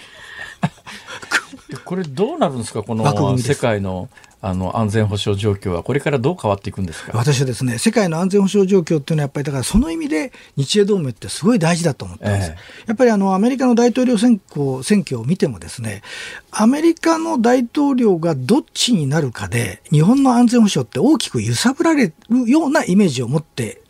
[1.86, 4.10] これどうなるんですかこの世界の
[4.40, 7.12] あの安全保障状況はこれからどう変わっていくんですか？
[7.18, 12.52] 私はですね、世界の安全保障状況っていうのは、やっぱりだからその意味で日英同盟ってすごい大事だと思ってます。
[12.52, 16.04] ええやっぱりあのアメリカの大統領選挙選挙を見てもですね、
[16.52, 23.82] アメリカの大統領がどっちになるかで、日本の安全保障って大きく揺さぶられるようなイメージを持って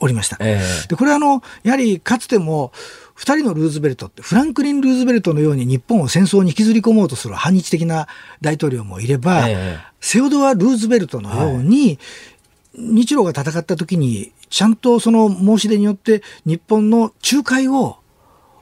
[0.00, 0.38] おりました。
[0.40, 2.72] ええでこれはあのやはりかつても
[3.22, 8.08] 2人のルーズベルトってフランクリン・ルーズベルトのように日本を戦争に引きずり込もうとする反日的な
[8.40, 9.78] 大統領もいれば、ええ。
[10.00, 12.00] セオドア・ルーズベルトのように、
[12.74, 17.98] 日露が戦った時にちゃんとその申し出によって日本の仲介を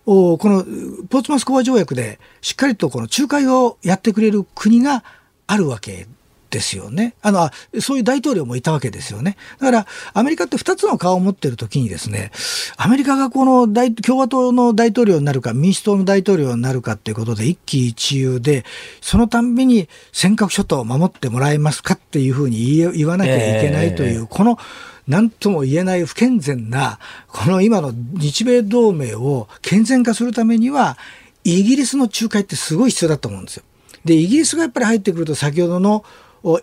[0.05, 0.65] おこの
[1.09, 5.05] ポーツマス講和条約でしっかりとこの仲介をやってくれる国が
[5.47, 6.07] あるわけ
[6.51, 7.15] ですよね。
[7.23, 9.37] あの、あそういう大統領もいたわけですよね。
[9.59, 12.33] だから、アメリカって2つの顔を持ってる時にですね、
[12.77, 18.65] アメリカがこの大共和党の大統領になるか、民主党の大統領になるかっていうことで一喜一憂で、
[19.01, 24.59] そのたんびに尖閣諸島を守ってもらえますかっていうふうに言わなきゃいけないという、ええこの、
[25.07, 26.99] なんとも言えない不健全な、
[27.29, 30.99] この今の日米同盟を健全化するためには、
[31.45, 33.63] イギリスの仲介ってすごい必要だと思うんですよ。
[34.05, 36.05] で、イギリスがやっぱり入ってくると、先ほどのお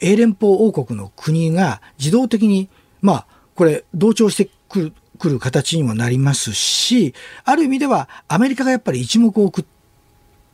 [0.01, 2.69] 英連邦王国の国が自動的に、
[3.01, 3.25] まあ、
[3.55, 7.13] これ、同調してくるくる形にもなりますし、
[7.43, 9.67] ある意味ではアメリカがやっぱり一目置くっ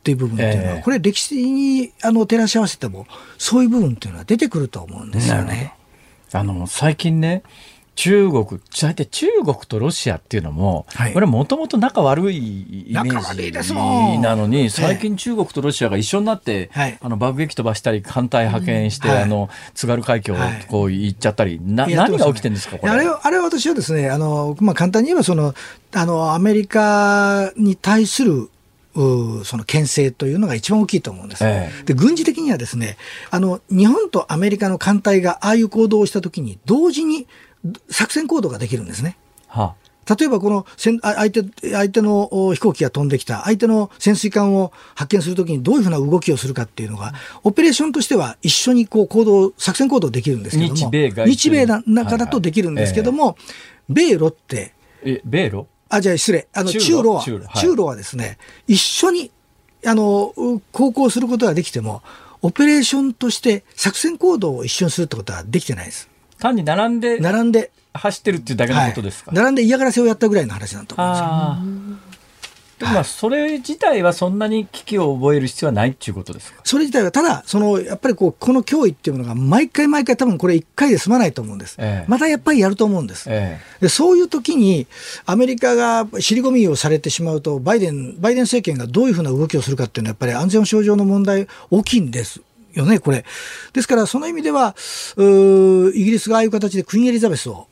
[0.02, 3.06] ていう部分っていうのは、ええこれ歴史にあの照らし合わせても、
[3.38, 5.74] そういう部分っていうのは出てくると思うんですよね。
[6.32, 7.42] あの最近ね
[7.94, 11.14] 中国大体中国とロシアっていうのも、はい。
[11.14, 12.36] これもともと仲悪い
[12.90, 16.98] イメージなのにえ最近中国とロシアが一緒になって、はい。
[17.00, 19.22] あの爆撃飛ばしたり艦隊派遣して、はい。
[19.22, 20.66] あの津軽海峡をはい。
[20.68, 22.92] こう行っちゃったり、な何が起きてるんですかこれ？
[22.92, 25.54] あれはあれは私はですね、あの、まあ、簡単に言えば、その、
[25.92, 28.50] あの、アメリカに対する、
[28.96, 32.96] うその牽制というのが一番大きいと思うんです、えで軍事的にはですね
[33.30, 37.26] あの日本とアメリカの艦隊がああいう行動をしたときに同時に
[37.90, 39.16] 作戦行動ができるんですね。
[39.48, 39.74] は
[40.06, 53.38] 例えばこの相手相手のお飛行機が飛んできた相手の潜水艦を発見するときにどういうふうな動きをするかっていうのが、オペレーションとしては一緒にこう行動作戦行動できるんですけども日米外日米の中だとできるんですけども、
[53.88, 55.66] 米ロってえ米ロ？
[55.88, 56.48] あじゃあ失礼。
[56.52, 57.58] あの中中ロはロ中ロはい。
[57.60, 58.36] 中ロはですね
[58.66, 59.30] 一緒に
[59.86, 62.02] あのう航行することができても
[62.42, 66.10] オペレーションとして作戦行動を一緒にするってことはできてないです。
[66.44, 72.14] 単に並んで並んで走ってるっていうだけのはいことですか、並んで嫌がらせをやったぐらいの話だと思うんですよ。
[72.76, 76.60] でもまあそれ自体はそんなに危機を覚える必要はないっていうことですか？
[76.64, 81.76] それ自体は、ただ、その、やっぱりこう、この脅威っていうものが、毎回毎回多分これ一回で済まないと思うんです。
[81.78, 83.26] ええまたやっぱりやると思うんです。
[83.28, 84.88] えでそういう時に、
[85.24, 92.40] アメリカが尻込みをされてしまうと、バイデン、バイデン政権がどういうふうな動きをするかっていうのは、やっぱり安全保障上の問題大きいんです。
[92.74, 93.24] よね、これ。
[93.72, 94.74] ですから、その意味では、
[95.16, 97.68] うーイギリスがああいう形でクイーンエリザベスを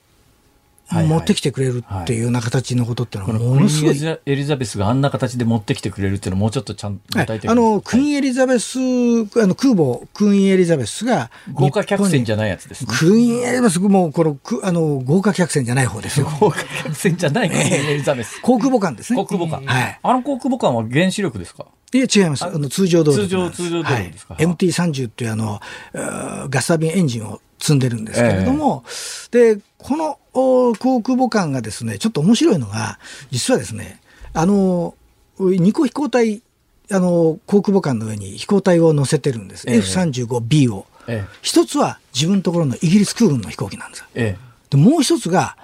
[0.92, 12.88] 持ってきてくれるっていうような形のことっていうのは、ものすごいクイーンエリザベスがあんな形で持ってきてくれるっていうのはもうちょっとちゃんと具はい体的に、あの、クイーンはいエリザベス、あの、空母、クイーンエリザベスが、豪華客船じゃゃないやつですね。
[12.96, 16.28] クイーンエリザベス、もう、この、くあの、豪華客船じゃない方ですよ。
[16.40, 18.40] 豪華客船じゃないクイーンエリザベス。
[18.42, 19.16] 航空母艦ですね。
[19.16, 19.64] 航空母艦。
[19.64, 19.98] はい。
[20.02, 21.66] あの航空母艦は原子力ですか？
[21.94, 22.44] いや、違います。
[22.44, 23.62] あの、通常動力なんです。
[23.62, 24.34] 通常通常動力ですか？
[24.34, 25.60] はい MT30 っていうあの、
[25.94, 28.82] えーガスタービンエンジンを積んでるんですけれども、
[29.30, 32.98] で、このお航空母艦がですね、ちょっと面白いのが、
[33.30, 34.00] 実はですね、
[34.32, 34.94] あの、
[35.38, 36.42] 2個飛行隊、
[36.90, 39.68] あの、航空母艦の上に飛行隊を乗せてるんです。
[39.68, 40.86] ええ F35B を。
[41.08, 44.06] え一つは自分のところのイギリス空軍の飛行機なんですよ。
[44.14, 44.36] え。
[44.38, 45.56] えで、もう一つが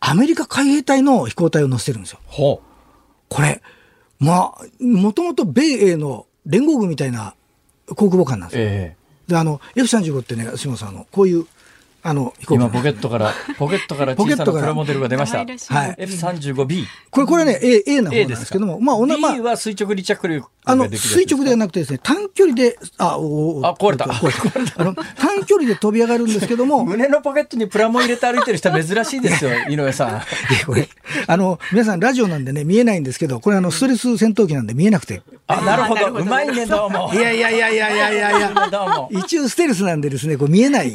[0.00, 2.20] アメリカ海兵隊の飛行隊を乗せてるんですよ。
[2.26, 2.62] ほ
[3.28, 3.62] これ、
[4.18, 7.34] まあ、もともと米英の連合軍みたいな
[7.94, 8.52] 航空母艦なんう。
[8.52, 8.66] ですよ。
[8.66, 8.96] え
[9.30, 11.46] で、あの、F35 ってね、島さん、あの、こういう、
[12.02, 12.46] あの、飛え。
[12.46, 15.46] 行機今ポケットから、ポケットから小さなプラモデルが出ましたはい
[15.98, 16.84] F35B。
[17.10, 24.80] これ、これね、A, A な方 A なんですすけども、まあ、おな、ま B あ、は垂直離着陸あの、垂直ではなくてですね、短距離で、あ、おおあ壊れた壊れた。
[24.80, 30.08] あの、短距離で飛び上がるんですけども、胸のポケットにプラモ入れて歩いてる人は珍しいですよ、 井上さん。
[30.08, 30.20] いや
[30.66, 30.88] これ、
[31.26, 35.22] あの、皆さんラジオなんでね、見えないんですけど、これあの、ストレス戦闘機なんで見えなくて。
[35.46, 36.00] あ、なるほど。
[36.00, 37.10] なるほどうまいね、どうも。
[37.12, 38.50] いやいやいやいやいやいやいや。
[38.70, 39.08] どうも。
[39.12, 40.92] 一応ステルスなんでですね、こう見えない。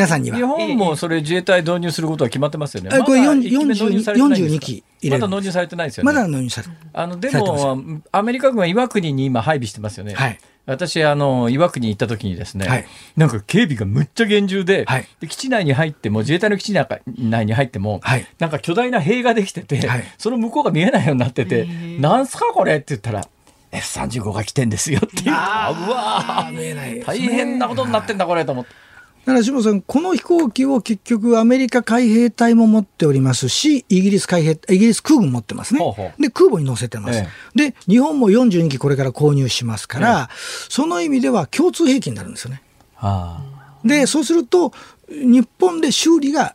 [0.00, 0.42] はい皆さんには日。
[0.42, 2.90] 本もそれ自衛隊導入することは決まってますよね。
[2.92, 6.06] えこれまだ40一機目導入されてないんですか？42機まだ導入されてないですよね。
[6.06, 10.14] まだのようにされあのでも、アメリカ軍は岩国に今配備してますよね。
[10.14, 12.86] はい私、あの、岩国に行った時にですね、はい
[13.16, 21.68] なんか警備がむっちゃ厳重で,、はいで、基地内に入っても、自衛隊の基地内に入っても、はいなんか巨大な塀ができてて、はいその向こうが見えないようになってて、
[22.00, 23.28] なんすかこれって言ったら、
[23.70, 25.30] F35 が来てんですよっていう。
[25.32, 28.85] あうわ見えない大変なことになってんだこれと思って。
[29.26, 35.80] だから下さん、この飛行機を結局アメリカ海兵隊も持っておりますし、イギリス海兵、イギリス空軍持ってますね。
[35.80, 37.18] ほうほうで、空母に乗せてます。
[37.18, 40.30] えで、日本も42機これから購入しますから、
[40.68, 42.62] その意味では共通兵器になるんですよね。
[42.94, 43.42] は
[43.84, 44.72] で、そうすると、
[45.08, 46.54] 日本で修理が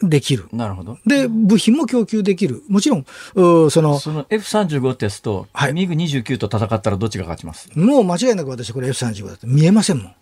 [0.00, 0.48] できる。
[0.52, 0.98] あ、なるほど。
[1.04, 2.62] で、部品も供給できる。
[2.68, 7.68] もちろん、うーその、その F35 ってやつと、はいミグ29と戦ったらどっちが勝ちます？
[7.76, 10.14] もう間違いなく私これ F35 だって見えませんもん。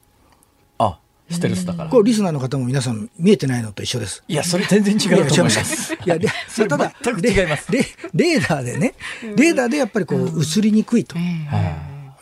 [1.33, 1.91] あ、ステルスだから。
[1.91, 4.23] これリスナーの方も皆さん見えてないのと一緒です。
[4.29, 5.95] いや、それ全然違うと思います。
[5.95, 7.71] いや、 でそれただ、全く違います。
[7.73, 7.87] レレ
[8.35, 8.95] レーダーでね、
[9.37, 11.17] レーダーでやっぱりこう映りにくいと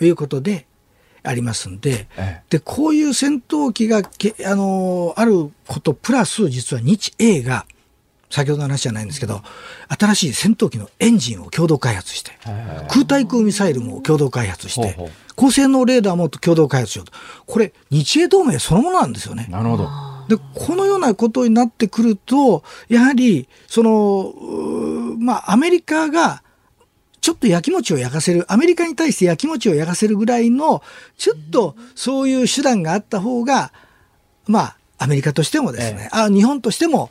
[0.01, 0.09] い。
[0.09, 0.67] うことで
[1.23, 2.43] ありますんで、ええ。
[2.49, 7.67] で、こういう戦闘機がけ、あのーあることプラス、実は日英が、
[8.31, 9.43] 先ほどの話じゃないんですけど、
[9.89, 12.33] 新しい戦闘機のエンジンを共同開発して、
[12.89, 14.97] 空対空ミサイルも共同開発して
[15.35, 17.13] 高性能レーダーも共同開発しようと。
[17.47, 19.47] これ、日英同盟そのものなんですよね。
[19.51, 19.89] なるほど。
[20.29, 24.33] で、このようなことになってくると、やはり、その、
[25.19, 26.43] まあ、アメリカが、
[27.21, 30.83] ちょっと焼きもちを焼かせる、アメリカに対して焼きもちを焼かせるぐらいの、
[31.17, 33.73] ちょっとそういう手段があった方が、
[34.47, 37.11] まあ、アメリカとしてもですね、あ日本としても、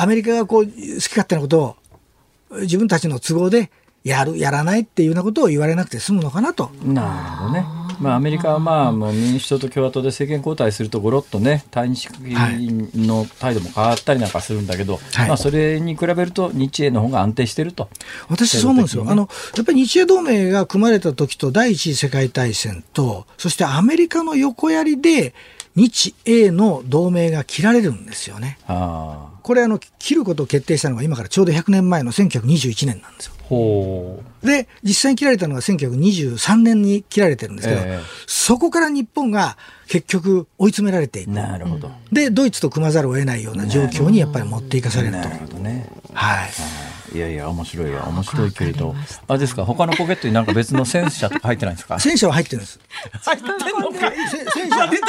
[0.00, 1.76] アメリカがこう、好き勝手なことを、
[2.60, 3.70] 自分たちの都合で
[4.04, 6.70] やる、やらないっていうようなことを言われなくて済むのかなと。
[6.84, 7.66] なるほどね。
[7.98, 12.08] まあ、アメリカはまあもう民主党と共和党で政権交代するとごろっとね対日
[12.94, 17.88] の態度も変わったりなんかするんだけど、はいまあ、それに比べると日英の方が安定してると。
[18.28, 19.04] 私そう思うんですよ。
[19.08, 25.34] あの、やっぱり日英同盟が組まれた時と第一次世界大戦と、そしてアメリカの横やりで
[25.74, 28.58] 日英の同盟が切られるんですよね。
[28.68, 34.22] ああこれあの、切ることを決定したのが今からちょうど100年前の1921年なんですよ。
[34.42, 39.56] で、実際に切られたのが1923年に切られてるんですけど、ええそこから日本が
[39.88, 41.30] 結局追い詰められていく。
[41.30, 41.90] なるほど。
[42.12, 45.18] で、ドイツと組まざるを得ないような状況にやっぱり持っていかされると。
[45.20, 45.88] なるほどね。
[46.12, 46.50] はい。
[47.14, 48.94] いやいや面白いや面白いけれど。
[49.26, 49.64] あれですか？
[49.64, 51.98] 他のポケットになんか別の戦車とか入ってないんですか？
[52.00, 52.78] 戦車は入ってるんです。
[53.24, 54.86] 入ってんのかせ戦車。
[54.88, 55.06] 出 た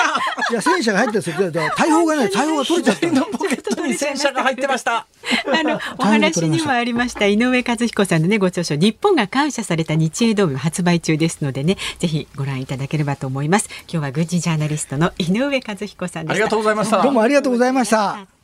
[0.52, 1.52] いや戦車が入ってるん ですよ。
[1.52, 3.26] で大砲がね、大砲が取れちゃってるの。
[3.26, 5.08] ポケットに戦車が入ってました。
[5.54, 7.26] あのお話にもありました。
[7.26, 8.76] 井上和彦さんのねご著書。
[8.76, 13.70] 日本が感謝された日英同盟発売中ですのでねぜひご覧いただければと思います。
[13.91, 17.02] 今日は軍事ジャーナリストの井上和彦さんありがとうございました。
[17.02, 18.39] どうもありがとうございました。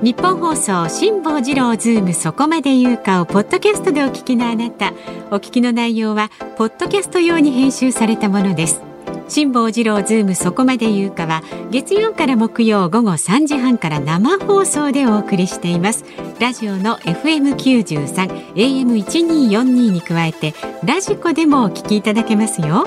[0.00, 4.92] 日本放送辛坊治郎ズームそこまで言うかをポッドキャストでお聞きのあなた
[5.32, 8.80] お聞きの内容はポッドキャスト用に編集されたものです。
[9.28, 11.42] 辛坊治郎ズームそこまで言うかは
[11.72, 16.04] 月曜から木曜午後3時半から生放送でお送りしています。
[16.38, 22.86] ラジオの FM93 AM1242 に加えてラジコでもお聞きいただけますよ。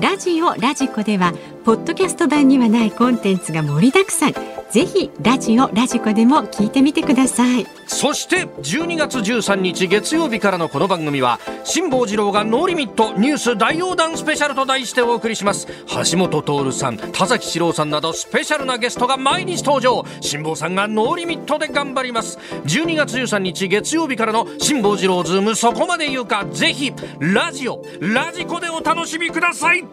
[0.00, 1.32] ラジオラジコでは
[1.64, 4.32] ポッドキャスト版にはないコンテンツが盛りだくさん。
[4.70, 7.66] ぜひラジオラジコでも聞いてみてください。
[7.86, 15.66] そして12月13日月曜日からのこの番組は辛坊治郎がノーリミットニュース大横断スペシャルと題してお送りします。
[16.10, 20.04] 橋下徹さん田崎史郎さんなどスペシャルなゲストが毎日登場。
[20.22, 22.38] 辛坊さんがノーリミットで頑張ります。
[22.64, 26.46] 12月13日月曜日からの辛坊治郎ズームそこまで言うか。
[26.52, 29.84] ぜひラジオラジコでお楽しみください。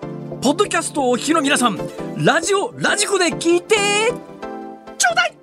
[0.42, 1.78] ポッドキャストをお聞きの皆さん
[2.18, 5.34] ラジオラジコで聞いてちょうだい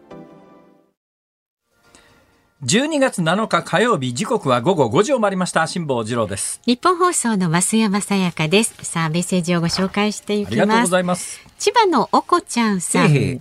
[2.65, 5.67] !12 月7日火曜日時刻は午後5時を回りました。
[5.67, 6.63] 辛坊治郎です。
[6.65, 8.75] 日本放送の増山さやかです。
[8.85, 11.41] さあメッセージをご紹介していありがとうごきますざいます。
[11.59, 13.11] 千葉のおこちゃんさん。
[13.11, 13.41] へいへい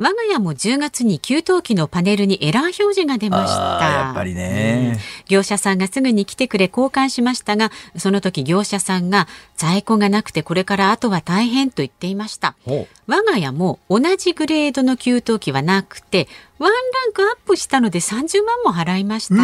[0.00, 3.84] 我が家も10月に給湯器のパネルにエラー表示が出ました。
[3.84, 4.98] やっぱりね、
[5.28, 12.54] 業者さんがすぐに来てくれ交換しましたがその時業者さんが在庫がなくてこれからあとは大変と言っていました。
[12.64, 16.28] ほ我が家も同じグレードの給湯器はなくて
[16.58, 16.76] ワンラ
[17.10, 19.34] ンクアップしたので30万も払いました。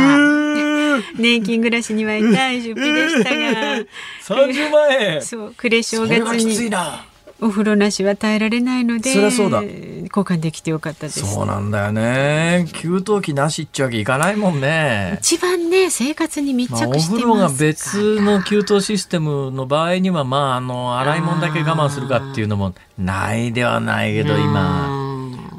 [1.19, 3.85] 年金暮らしには痛い出費でしたが
[4.23, 7.05] 30万円そう暮れ正月きついにな
[7.41, 9.63] お風呂なしは耐えられないのでそりゃそうだ。
[9.63, 11.27] 交換できてよかったです。
[11.27, 12.67] そうなんだよね。
[12.73, 25.07] 給湯器なしっちゅうわけいかないもんね一番ね生活に密まあ、お着してます風呂が別の給湯システムの場合にはまああの洗い物だけ我慢するかっていうのもないではないけど今うん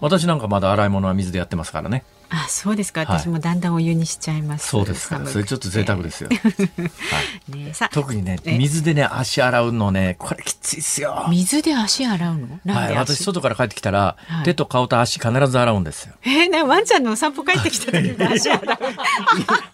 [0.01, 3.05] 私なんかまだ洗い物は水でやってますからねあそうですか。
[3.05, 3.19] はい。
[3.19, 5.25] 私もだんだんお湯にしちゃいます、そうですか。
[5.25, 11.25] それちょっと贅沢ですよ、 はい、ねさあ特にねえ水でね足洗うのねこれきついっすよ。
[11.29, 12.59] 水で足洗うの？
[12.65, 14.43] なんはい、私外から帰ってきたら、はい。
[14.43, 16.13] 手と顔と足必ず洗うんですよ。
[16.23, 18.73] えー、ねワンちゃんのお散歩帰ってきた時に 足洗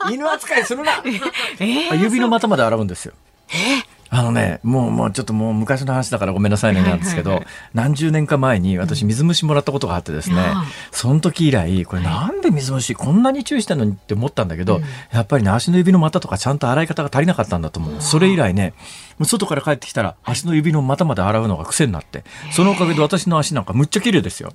[0.07, 1.01] う犬扱いするな。
[1.59, 3.13] えー指の股まで洗うんですよ
[4.15, 7.41] あのね、もう、もうちょっともう昔の話だからごめんなさいねなんですけど、
[7.73, 10.35] 何十年か前に私水虫もらったことがあってですね、
[10.91, 18.01] その時以来、これなんで水虫こんなに注意してんのにって思ったんだけど、やっぱりね、足の指の股とかちゃんと洗い方が足りなかったんだと思う。
[18.01, 18.75] それ以来ね、
[19.21, 24.53] 外から帰ってきたら足の指の股まで洗うのが癖になって、そのおかげで私の足なんかむっちゃ綺麗ですよ。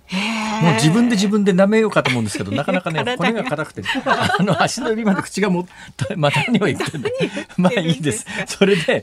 [0.63, 7.09] もう自分で自分で舐めようかと思うんですけど、なかなかね、骨が硬くて、あの足の指まで口がもった、まあ何を言ってんの
[7.57, 8.27] まあいいです。
[8.47, 9.03] それで、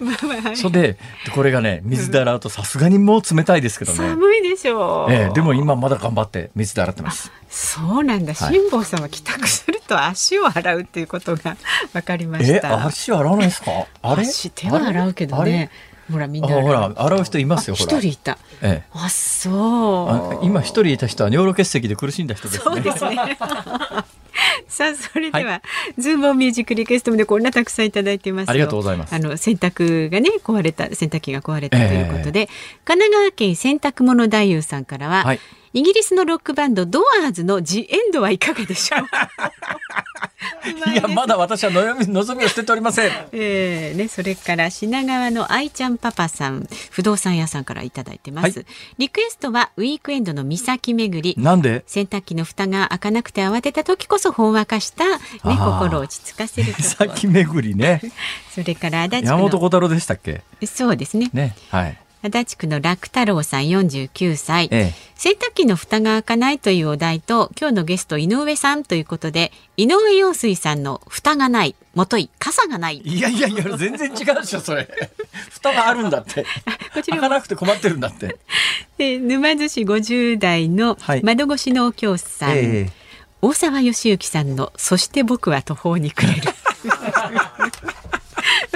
[0.55, 0.97] それで、
[1.33, 3.97] これがね、水で洗うとさすがにもう冷たいですけどね。
[3.97, 5.13] 寒いでしょう。
[5.13, 7.31] ええ、でも今まだ頑張って水で洗ってます。
[7.49, 8.33] そうなんだ。
[8.33, 11.55] はい辛坊さんは帰宅すると足を洗うっていうことが
[11.93, 12.85] 分かりましえ、た。
[12.85, 13.71] 足洗わないですか？
[14.01, 14.23] あれ？
[14.23, 15.69] 足手は洗うけどね。
[16.11, 17.75] ほらみんなあほら、洗う人いますよ。
[17.75, 18.37] 一人いた。
[18.61, 18.89] ええ。
[18.93, 20.35] あ、そう。
[20.37, 22.63] あ今一人いた人は尿路結石で苦しんだ人ですね。
[22.63, 23.37] そうですね。
[24.67, 25.61] さあそれでは、
[25.97, 32.49] ズームミュージックリクエストもでこんなたくさんいただいてますよありがとうございますあの洗濯がね壊れた洗濯機が壊れたということで、
[32.83, 35.39] 神奈川県洗濯物太夫さんからは、はい
[35.75, 39.01] イギリスのロックバンドドアーズのジエンドはいかがでしょう？
[40.93, 43.11] いや、まだ私は望み望みを捨てておりません。
[43.33, 48.65] えーね、それから品川の愛ちゃんパパさん不動産屋さんからいただいてます、は
[48.97, 51.83] リクエストはウィークエンドの岬巡りなんで？
[51.87, 58.01] 洗濯機の蓋が開かなくて慌てた時こそほんわかした、ね、心を落ち着かせるさっ曲き巡りね。
[58.55, 60.41] それから足立山本小太郎でしたっけ？
[60.65, 61.53] そうですねね。
[61.69, 61.97] はい。
[62.25, 64.93] 足立区の楽太郎さん49歳、ええ。
[65.13, 74.89] 洗濯機の蓋が開かないというお題と今日のゲスト井上さんということで井上陽水さんの蓋がないもとい傘がないいやいやいや、全然違うでしょ、それ。
[75.51, 76.45] 蓋があるんだって。
[76.93, 78.37] こちらも開かなくて困ってるんだって。
[78.97, 83.05] で沼津市50代のはい窓越しのお京さん、ええ
[83.41, 86.51] 大沢義之さんの「そして僕は途方に暮れる」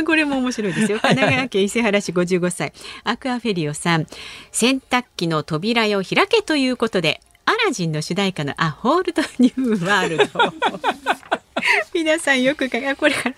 [0.10, 1.00] これも面白いですよ。
[1.00, 2.74] 神奈川県伊勢原市55歳。
[3.04, 4.08] アクアフェリオさん。
[4.52, 10.26] 洗濯機の扉よ開けということでアラジンの主題歌の「アホールドニューワールド」
[11.94, 13.36] 皆さんよくかこれから。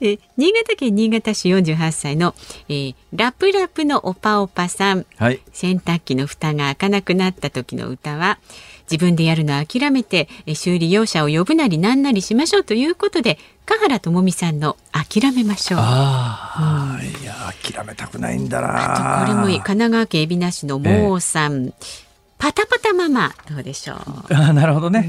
[0.00, 2.34] えー新潟県新潟市48歳の、
[2.68, 5.06] えーラプラプのオパオパさん。
[5.16, 5.40] はい。
[5.52, 8.38] 洗濯機の蓋が開かなくなった時の歌は
[8.90, 15.80] 自分でやるのを諦めてえ修理業者を呼ぶなりなんなりしましょうということで香原智美さんの諦めましょう。
[15.80, 19.20] ああ、いや、諦めたくないんだな。
[19.20, 21.72] あとこれも神奈川県海老名市のモーさん、
[22.36, 23.96] パタパタママどうでしょう。
[24.34, 25.08] あーなるほどね。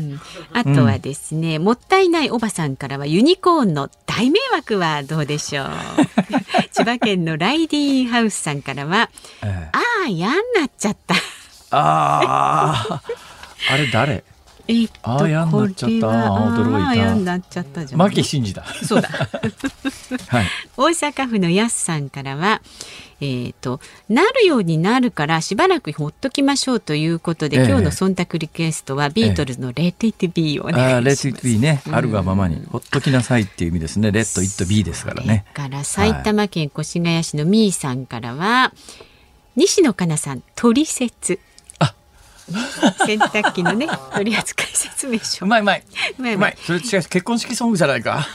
[0.53, 5.69] あとはですね、もったいないおばさんからはユニコーンの大迷惑はどうでしょう。
[6.71, 9.09] 千葉県のライディーンハウスさんからは、
[9.41, 11.15] ええああ嫌になっちゃった。
[11.71, 13.01] ああ、
[13.69, 14.23] あれ誰？
[14.67, 17.99] えっとあー嫌になっちゃった驚いたあなっちゃったじゃん。
[17.99, 18.63] 牧真嗣だ。
[18.83, 19.09] そうだ。
[20.27, 20.47] はい。
[20.77, 22.61] 大阪府のやすさんからは、
[23.19, 31.23] えっ、と、なるようになるからしばらくほっときましょうということで、ええ今日の忖度リクエストはビートルズの Let It Be をおあ願あ、レッいします。
[31.23, 34.11] ドイットビーね、あるがままに、ほっときなさいっていう意味ですね。
[34.11, 35.45] レッドイットビーですからね。
[35.53, 38.73] から埼玉県越谷市のみーさんからは、
[39.55, 41.39] 西野カナさん、取説。
[41.43, 41.50] あ
[43.05, 45.49] 洗濯機のね、取扱説明書う。
[45.49, 45.83] まいうまい。
[46.17, 46.57] うまいううまい。
[46.65, 48.27] それ違う、結婚式ソングじゃないか。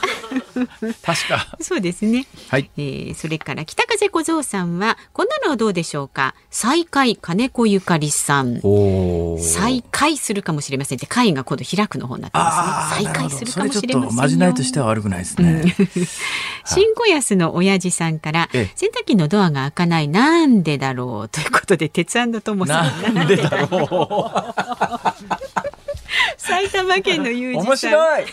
[1.03, 1.57] 確か。
[1.61, 2.25] そうですね。
[2.49, 2.69] はい。
[2.77, 6.35] えーそれから北風小僧さんはこんなのはどうでしょうか？
[6.49, 9.39] 再開金子ゆかりさんおお。
[9.41, 15.75] 再開するかもしれませんって会が今度開くの方になってますね再開するかもしれませんまじないとしては悪くないですね。
[16.65, 21.29] 新小安の親父さんからええ洗濯機のドアが開かないなんでだろう？
[21.29, 24.53] ということで鉄ともさんなんでだろ
[26.37, 27.53] 埼玉県の友う。
[27.53, 28.25] 人さん面白い。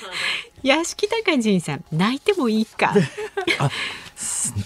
[0.65, 2.95] 屋敷隆人さん泣いてもいいか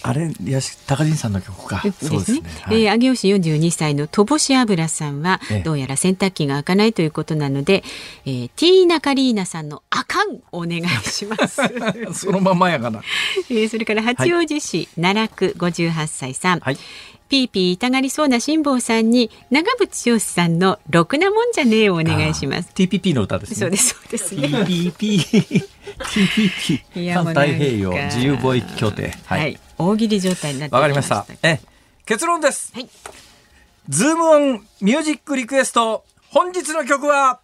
[0.02, 1.82] あれ、いや、高人さんの曲か。
[2.00, 2.42] そうですね。
[2.66, 7.82] えー上尾市42歳の戸し油さんは、ええどうやら洗濯機が開かないということなので、
[8.24, 11.62] えーティーナカリーナさんのあかんお願いします。
[12.14, 13.02] そのままやがな。
[13.50, 16.60] えーそれから八王子市、奈落58歳さん。
[16.60, 16.78] はい。
[17.28, 22.70] ピーピー痛がりそうな辛坊さんに長渕剛さんのろくなもんじゃねえをお願いします。
[22.74, 23.56] TPP の歌ですね。
[23.56, 24.48] そうですそうですね。
[24.48, 25.64] TPP。
[25.98, 27.24] TPP。
[27.24, 29.10] 太平洋自由貿易協定。
[29.26, 29.58] は、はいい。
[29.76, 31.38] 大喜利状態になってわかりましたき。
[31.42, 31.60] え、
[32.06, 32.72] 結論です。
[32.74, 32.88] はい
[33.88, 36.04] ズームオンミュージックリクエスト。
[36.30, 37.40] 本日の曲は、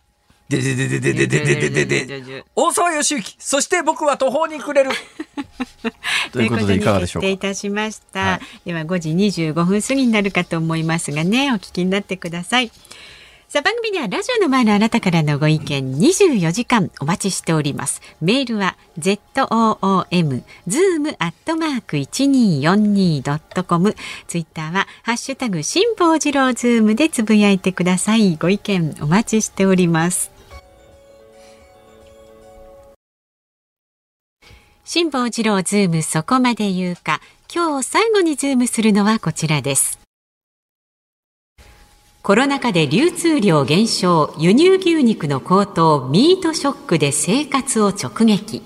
[0.51, 4.95] ででででででででででで、大沢義之、そして僕は途方に暮れる。
[6.33, 7.27] ということでいかがでしょうか？
[7.29, 8.21] といたしました。
[8.21, 8.41] はい。
[8.69, 12.71] では5時25分過ぎになるかと思いますがね、お聞きになってください。
[13.47, 18.03] さあ番組ではラジオの前のあなたからのご意見24時間お待ちしております。
[18.21, 23.95] メールは zoom zoom アットマーク 1242.com
[24.27, 28.35] ツイッターはハッシュタグ辛坊治郎ズームでつぶやいてください。
[28.37, 30.33] ご意見お待ちしております
[34.87, 37.23] 辛坊治郎ズームそこまで言うか
[37.53, 39.99] 今日最後にズームするのはこちらです
[42.23, 48.63] コロナ禍で流通量減少、輸入牛肉の高騰、ミートショックで生活を直撃。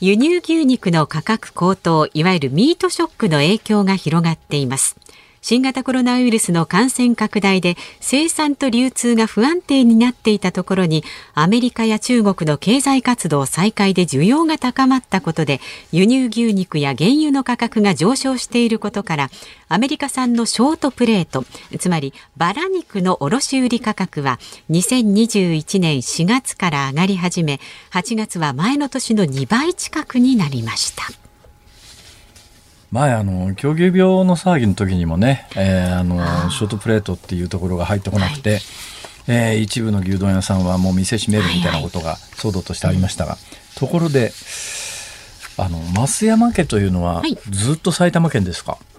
[0.00, 4.96] 輸入牛肉の価格高騰、いわゆるミートショックの影響が広がっています。
[5.40, 15.60] 新型コロナウイルスの感染拡大で生産と流通が不安定になっていたところにアメリカや中国の経済活動再開で需要が高まったことで
[15.92, 19.30] 輸入牛肉や原油の価格が上昇していることから
[19.68, 21.44] アメリカ産のショートプレート
[21.78, 24.38] つまりバラ肉の卸売価格は
[24.70, 27.60] 2021年4月から上がり始め
[27.92, 31.27] 8月は前の年の2倍近くになりました。
[32.90, 36.16] 前あの狂牛病の騒ぎの時にもね、えー、あの
[36.50, 38.60] ショートプレートっていうところが入ってこなくて、はい、
[39.28, 44.32] えー、一部の牛丼屋さんはもう店閉めるみたいなことが騒動としてありましたが、はいはい、ところで
[45.58, 48.97] あの増山家というのはずっと埼玉県ですか、はい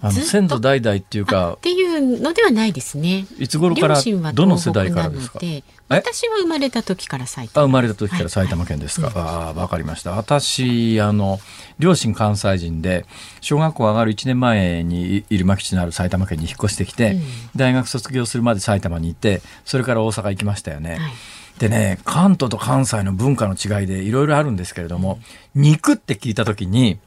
[0.00, 3.26] あの先祖代々っていうかっていうのではないですね。
[3.38, 4.00] いつ頃から
[4.32, 5.40] どの世代からですか？
[5.88, 7.64] 私は生まれた時から埼玉。
[7.64, 9.08] あ生まれた時から埼玉県ですか？
[9.08, 10.12] はい、ああわかりました。
[10.12, 11.38] 私あの
[11.78, 13.04] 両親関西人で
[13.40, 17.22] 小学校上がる1年前に入間基地のある埼玉県に引っ越してきて、うん、
[17.56, 20.96] 大学卒業するまで埼玉にいてそれから大阪行きましたよね。
[20.96, 21.12] はい
[21.58, 25.20] でね関東と関西の文化の違いでいろいろあるんですけれども、
[25.54, 26.98] うん、肉って聞いた時に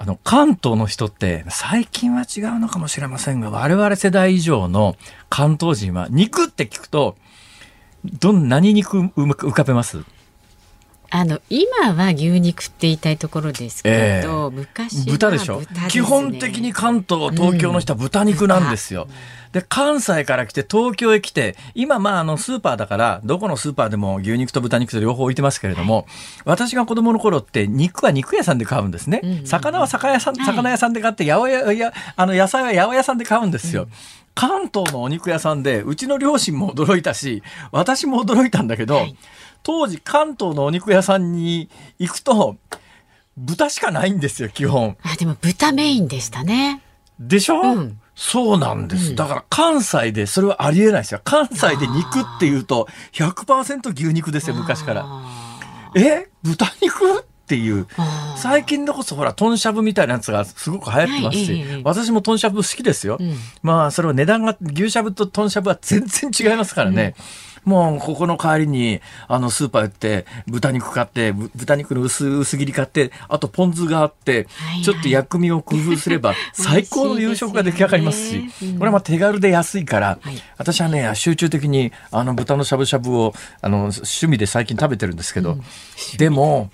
[0.00, 4.94] あの、関東の人って、最近は違うのかもしれませんが、我々世代以上の
[5.28, 7.16] 関東人は、肉って聞くと、
[8.04, 10.04] どん、何肉浮かべます？
[11.10, 19.10] あの今は牛肉って言いたいところですけど、えー、昔豚でしょ、ね、基本的に関東東京の人は豚肉なんですよ、うん、
[19.52, 26.04] で関西から来て東京へ来て今まああのスーパーだからどこのスーパーでも牛肉と豚肉と両方置いてますけれども、はい、
[26.44, 33.88] 私が子供の頃って肉は肉屋さんで買うんですね、うんうん、魚は魚屋さん魚屋さんで買って八百屋やあの野菜は八百屋さんで買うんですよ、うん。
[34.34, 37.42] 関東のお肉屋さんでうちの両親も驚いたし
[37.72, 39.16] 私も驚いたんだけど、はい。
[39.62, 41.68] 当時関東のお肉屋さんに
[41.98, 42.56] 行くと
[43.36, 44.96] 豚しかないんですよ基本。
[45.02, 46.82] あでも豚メインでしたね。
[47.20, 51.20] でしょ、うん、そうなんです、うん、だから関西でそれはありえないですよ。
[51.22, 55.06] 関西で肉っていうと100%牛肉ですよ昔から。
[55.94, 56.26] え？
[56.42, 57.86] 豚肉っていう。
[58.36, 74.46] 最近でこそほら豚しゃぶみたいなやつがすごく流行ってますし、はい、私も豚しゃぶ好きですよ、うん、まあそれは値段が牛しゃぶと豚しゃぶは全然違いますからね、うんもうここの代わりにあのスーパー行って豚肉買って豚肉の薄薄切り買ってあとポン酢があって、
[74.84, 80.18] ちょっと薬味を工夫すれば 最高の夕食が出来上がりますしこれはまあ手軽で安いから、
[80.56, 85.58] 私はね集中的にあの豚のしゃぶしゃぶをあの趣味で最近食べてるんですけど、
[86.16, 86.70] でも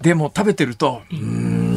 [0.00, 1.73] でも食べてるとうん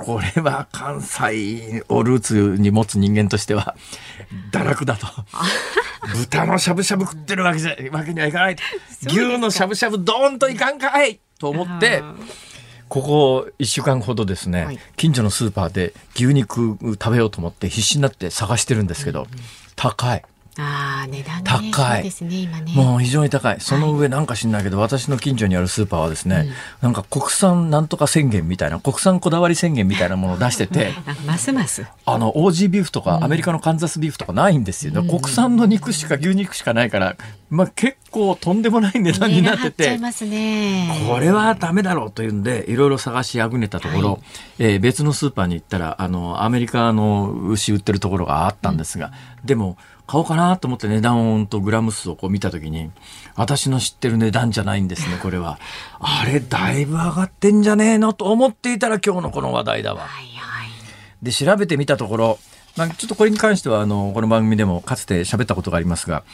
[0.00, 3.76] これは関西をルーツに持つ人間としては
[4.50, 5.06] 堕落だと。
[6.16, 8.56] 豚のしゃぶしゃぶ食ってるわけじゃわけにはいかない。
[9.06, 12.02] 牛のしゃぶしゃぶドーンといかんかいと思って、
[12.88, 19.30] ここ1週間ほどですね、はい、近所のスーパーで牛肉食べようと思って必死になって探してるんですけど、うんうん、
[19.76, 20.22] 高い。
[20.58, 22.10] あ値段、ね、高い、ね
[22.66, 23.60] ね、もう非常に高い。
[23.60, 26.46] その上なんか知んないけど、はい、私の近所にあるスーパーはですね、
[26.82, 30.92] うん、なんか国産なんとか宣言みたいな国産こだわり宣言みたいなものを出してて
[31.26, 31.86] ますます。
[32.04, 37.16] あのオージービーフとか、アメリカのカンザスビーフとかないんですよ、うん、国産の肉しか牛肉しかないから、
[37.50, 39.98] まあ、結構とんでもない値段になってて、
[41.08, 44.20] これはダメだろうというんでいろいろ探しあぐねたところ、はい、
[44.58, 49.76] えー、別のスーパーに行ったらあのアメリカの牛売ってるところがあったんですが、うん、でも
[50.10, 52.90] 買おうかなと思って値段とグラム数をこう見たときに、
[53.36, 55.60] 私の知ってる値段じゃないんですね、 これは。
[56.00, 60.08] あれ、だいぶ上がってんじゃねえのと思っていたら今日のこの話題だわ。
[61.22, 62.38] で、調べてみたところ、
[62.76, 66.24] まあ、ちょっとこれに関しては、あの、この番組でもかつて喋ったことがありますが、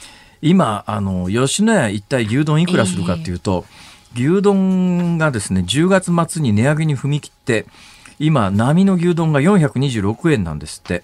[0.41, 3.66] 今、あの、吉野家一体牛丼いくらするかっていうと、
[4.14, 7.66] えー、牛丼がですね、10月末に値上げに踏み切って、
[8.19, 11.03] 今波の牛丼が426円なんですって、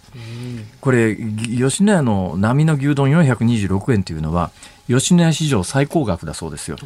[0.81, 4.51] これ吉野家の波の牛丼426円っていうのは
[4.89, 6.77] 吉野家史上最高額だそうですよ。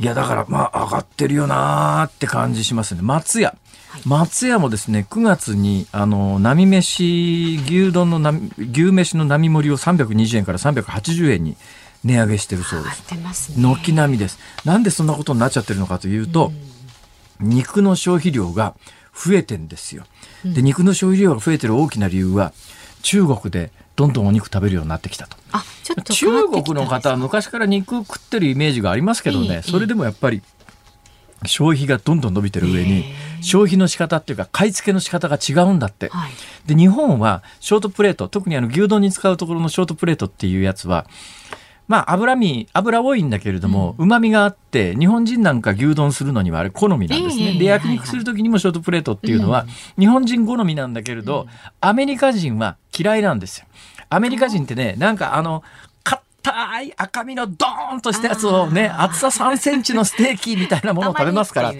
[0.00, 3.02] いやだからまあ上がってるよなーって感じしますね。
[3.02, 3.54] 松屋。
[4.06, 11.56] 松屋もですね9月にあの波飯牛丼の波牛飯の並盛りを320円から380円に
[12.02, 12.90] 値上げしてるそうで
[13.34, 13.52] す。
[13.60, 14.38] 軒並みです。
[14.64, 16.52] なんでそんなことになっちゃってるのかというと、
[17.42, 18.74] 肉の消費量が
[19.14, 20.04] 増えてんですよ。
[20.44, 22.52] で肉の消費量が増えてる大きな理由は
[23.02, 25.36] 中国でどんどんお肉食べるようになってきたと。
[25.52, 30.42] あ、ちょっと中国の方は昔から肉食ってるイメージがありますけどね、ええそれでもやっぱり
[31.44, 33.04] 消費がどんどん伸びてる上に
[33.40, 36.08] 消費の仕方っていうか買い付けの仕方が違うんだって。
[36.08, 36.32] はい。
[36.66, 41.06] で日本はショートプレート特にあの牛丼に使うところのショートプレートっていうやつは
[41.88, 47.52] まあ脂身油多いんだけれどもうま、みがあって日本人なんか牛丼するのにはあれ好みなんですね。
[47.52, 49.66] ええで焼肉する時にもショートプレートっていうのは
[49.98, 51.46] 日本人好みなんだけれど、
[51.80, 53.66] アメリカ人は嫌いなんですよ。
[54.08, 55.62] アメリカ人ってねなんかあの
[56.42, 61.72] 硬い赤身のドーンとしたやつをね厚さ3センチのステーキみたいなものを食べますから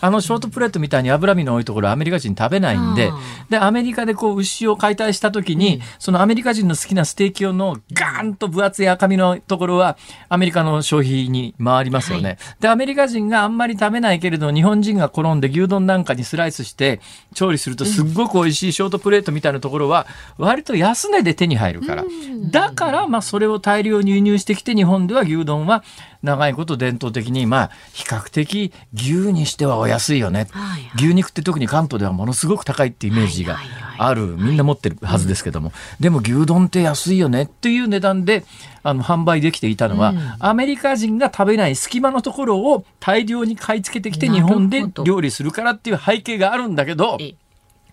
[0.00, 9.98] あのショートプレートみたいに脂身の多いところアメリカ人食べないんであでアメリカでこう牛を解体した時に、そのアメリカ人の好きなステーキ用のガーンと分厚い赤身のところは
[10.28, 12.28] アメリカの消費に回りますよね。
[12.28, 12.38] はい。
[12.60, 17.00] でアメリカ人があんまり食べないけれど日本人が好んで牛丼なんかにスライスして
[17.34, 20.06] 調理するとすっごく美味しいショートプレートみたいなところは
[20.38, 22.04] 割と安値で手に入るから。
[22.50, 25.82] だからまあそれを大量に輸入してきて日本では牛丼は
[26.22, 30.48] 長いこと伝統的にまあ比較的牛にしてはお安いよね。
[30.50, 30.90] はいはい。
[30.96, 33.58] 牛肉って特に関東ではものすごく高いってイメージが
[33.98, 38.44] あるみんな持ってるはずですけども、でも牛丼って安いよねっていう値段で
[38.82, 47.34] あの販売できていたのは、アメリカ人が食べない隙間のところを大量に買い付けてきて日本で料理するからっていう背景があるんだけどええ。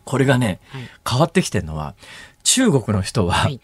[0.06, 0.90] これがねはい。
[1.10, 1.94] 変わってきてるのは
[2.48, 3.60] 中国の人は、はい。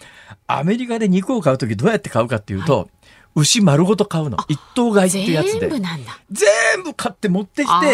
[0.46, 2.90] アメリカで肉を買う時どうやって買うかっていうと、
[3.34, 4.38] 牛丸ごと買うの。
[4.50, 5.70] 一頭買いっていうやつで。
[5.70, 7.88] 全部買って持ってきて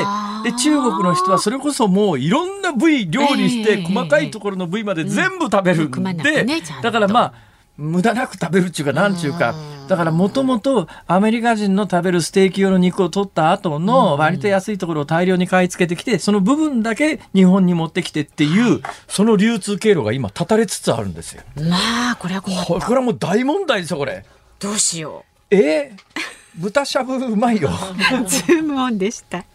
[0.50, 6.46] で中国の人はそれこそもういろんな部位料理して、ええ細かいところの部位まで全部食べるんで、
[6.82, 7.34] だからまあ
[7.80, 9.56] 無駄なく食べるっていうかなんちゅうか
[9.88, 21.42] だからもともとアメリカ人の食べるステーキ用の肉を取った後の割と安いところを大量に買い付けてきてその部分だけ日本に持ってきてっていうその流通経路が今断たれつつあるんですよ。
[21.56, 24.26] まあ、これはこれこれはもう大問題ですよこれ。
[24.60, 25.92] どうしよえ？
[25.96, 27.70] ー豚しゃぶうまいよ。
[27.70, 28.28] う。
[28.28, 29.46] ズームオンでした。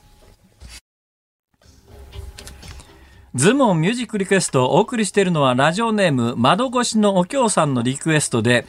[3.35, 8.65] ズモンミュージックリクエストをお送りしているのはラジオネーム窓越しのお京さんのリクエストで、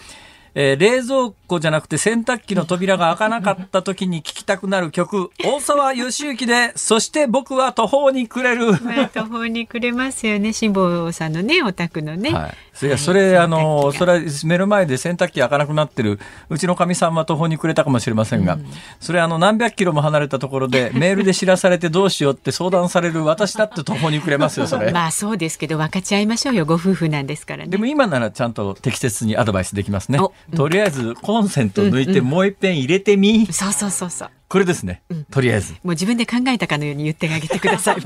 [0.56, 8.72] えー冷蔵庫じゃなくて洗濯機の扉が開かなかった時に聴きたくなる曲、 大沢義行で、そして僕は途方に暮れる。
[8.82, 10.54] まあ、途方に暮れますよね。
[10.54, 12.32] 辛坊さんのね、お宅のね。
[12.32, 12.54] はい。
[12.74, 14.06] それ、それ、あの、それ。
[14.06, 18.58] れは目の前で洗濯機開かなくなってる、うちのかみさんは途方に暮れたかもしれませんが、
[19.00, 24.92] それあの、何百キロも離れたところで、 メールで知らされてどうしようって相談される私だって途方に暮れますよ、それ。
[24.92, 27.70] まあそうですけど分かち合いましょうよご夫婦なんですからね。
[27.70, 30.34] でも今ならちゃんと適切にアドバイスできますねお。
[30.56, 33.48] とりあえずコンセント抜いてもう一遍入れてみ。
[33.48, 34.30] そうそうそうそう。
[34.48, 35.02] これですね。
[35.32, 35.74] とりあえず。
[35.74, 37.98] もう自分で考えたかのように言ってあげてください。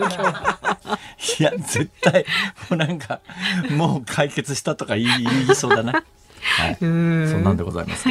[1.39, 2.25] いや、絶対、
[2.69, 3.19] もうなんか、
[3.71, 6.03] もう解決したとか言い言いそうだな。
[6.41, 6.77] はい。
[6.79, 8.09] そんなんでございます。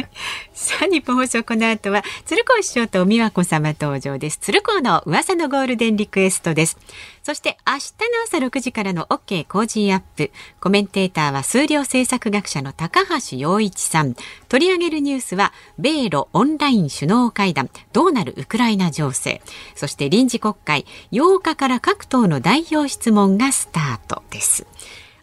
[0.53, 4.37] さあ日本放送この後は鶴光師匠と美和子様登場です。
[4.37, 6.77] 鶴光の噂のゴールデンリクエストです。
[7.23, 10.31] そして明日の朝6時からの OK Cozy up。
[10.59, 14.15] コメンテーターは数量政策学者の高橋洋一さん。
[14.47, 17.69] 取り上げるニュースは米ロオンライン首脳会談。
[17.93, 19.41] どうなるウクライナ情勢。
[19.75, 20.85] そして臨時国会。
[21.11, 24.65] 8日から各党の代表質問がスタートです。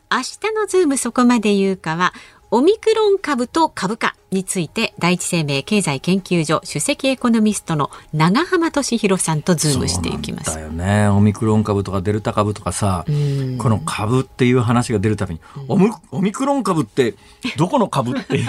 [0.09, 2.15] 明日のズームそこまで言うかは
[2.53, 10.55] オミクロン株と株価について第一生命経済研究所首席エコノミストの永濱利廣さんとズームしていきます。
[10.55, 11.09] だよね。
[11.09, 17.15] オミクロン株とかデルタ株とかさ、んこの株っていう話が出るたびに、オミクロン株って
[17.57, 18.45] どこの株って。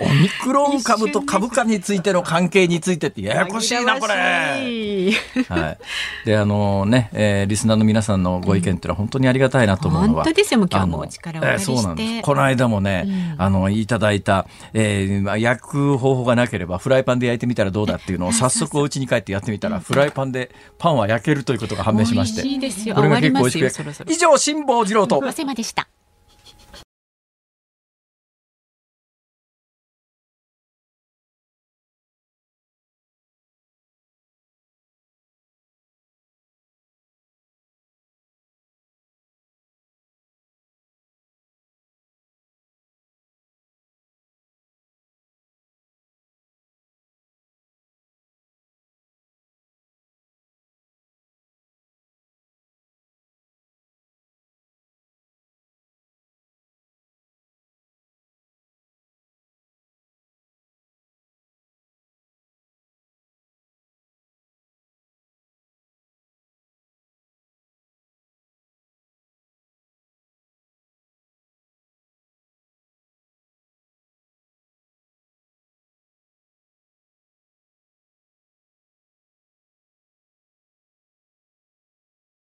[0.00, 4.14] オミクロン株と株価についての関係についてってややこしいな、これ。
[4.14, 5.78] はい。
[6.24, 10.24] で、あのね、えーリスナーの皆さんのご意見っていうのは本当にありがたいなと思うのは。
[10.24, 12.22] 本当ですよもう今日もお力をお借りしてえーそうなんです。
[12.22, 22.42] この間もね、あの、いただいた、えーまあ焼く方法がなければフライパンで焼いてみたらどうだっていうのを早速お家に帰ってやってみたら、フライパンでパンは焼けるということが判明しまして。
[22.42, 25.18] 美味しいですよこれが結構美味しく以上、辛坊治郎と。
[25.18, 25.88] おせまでした。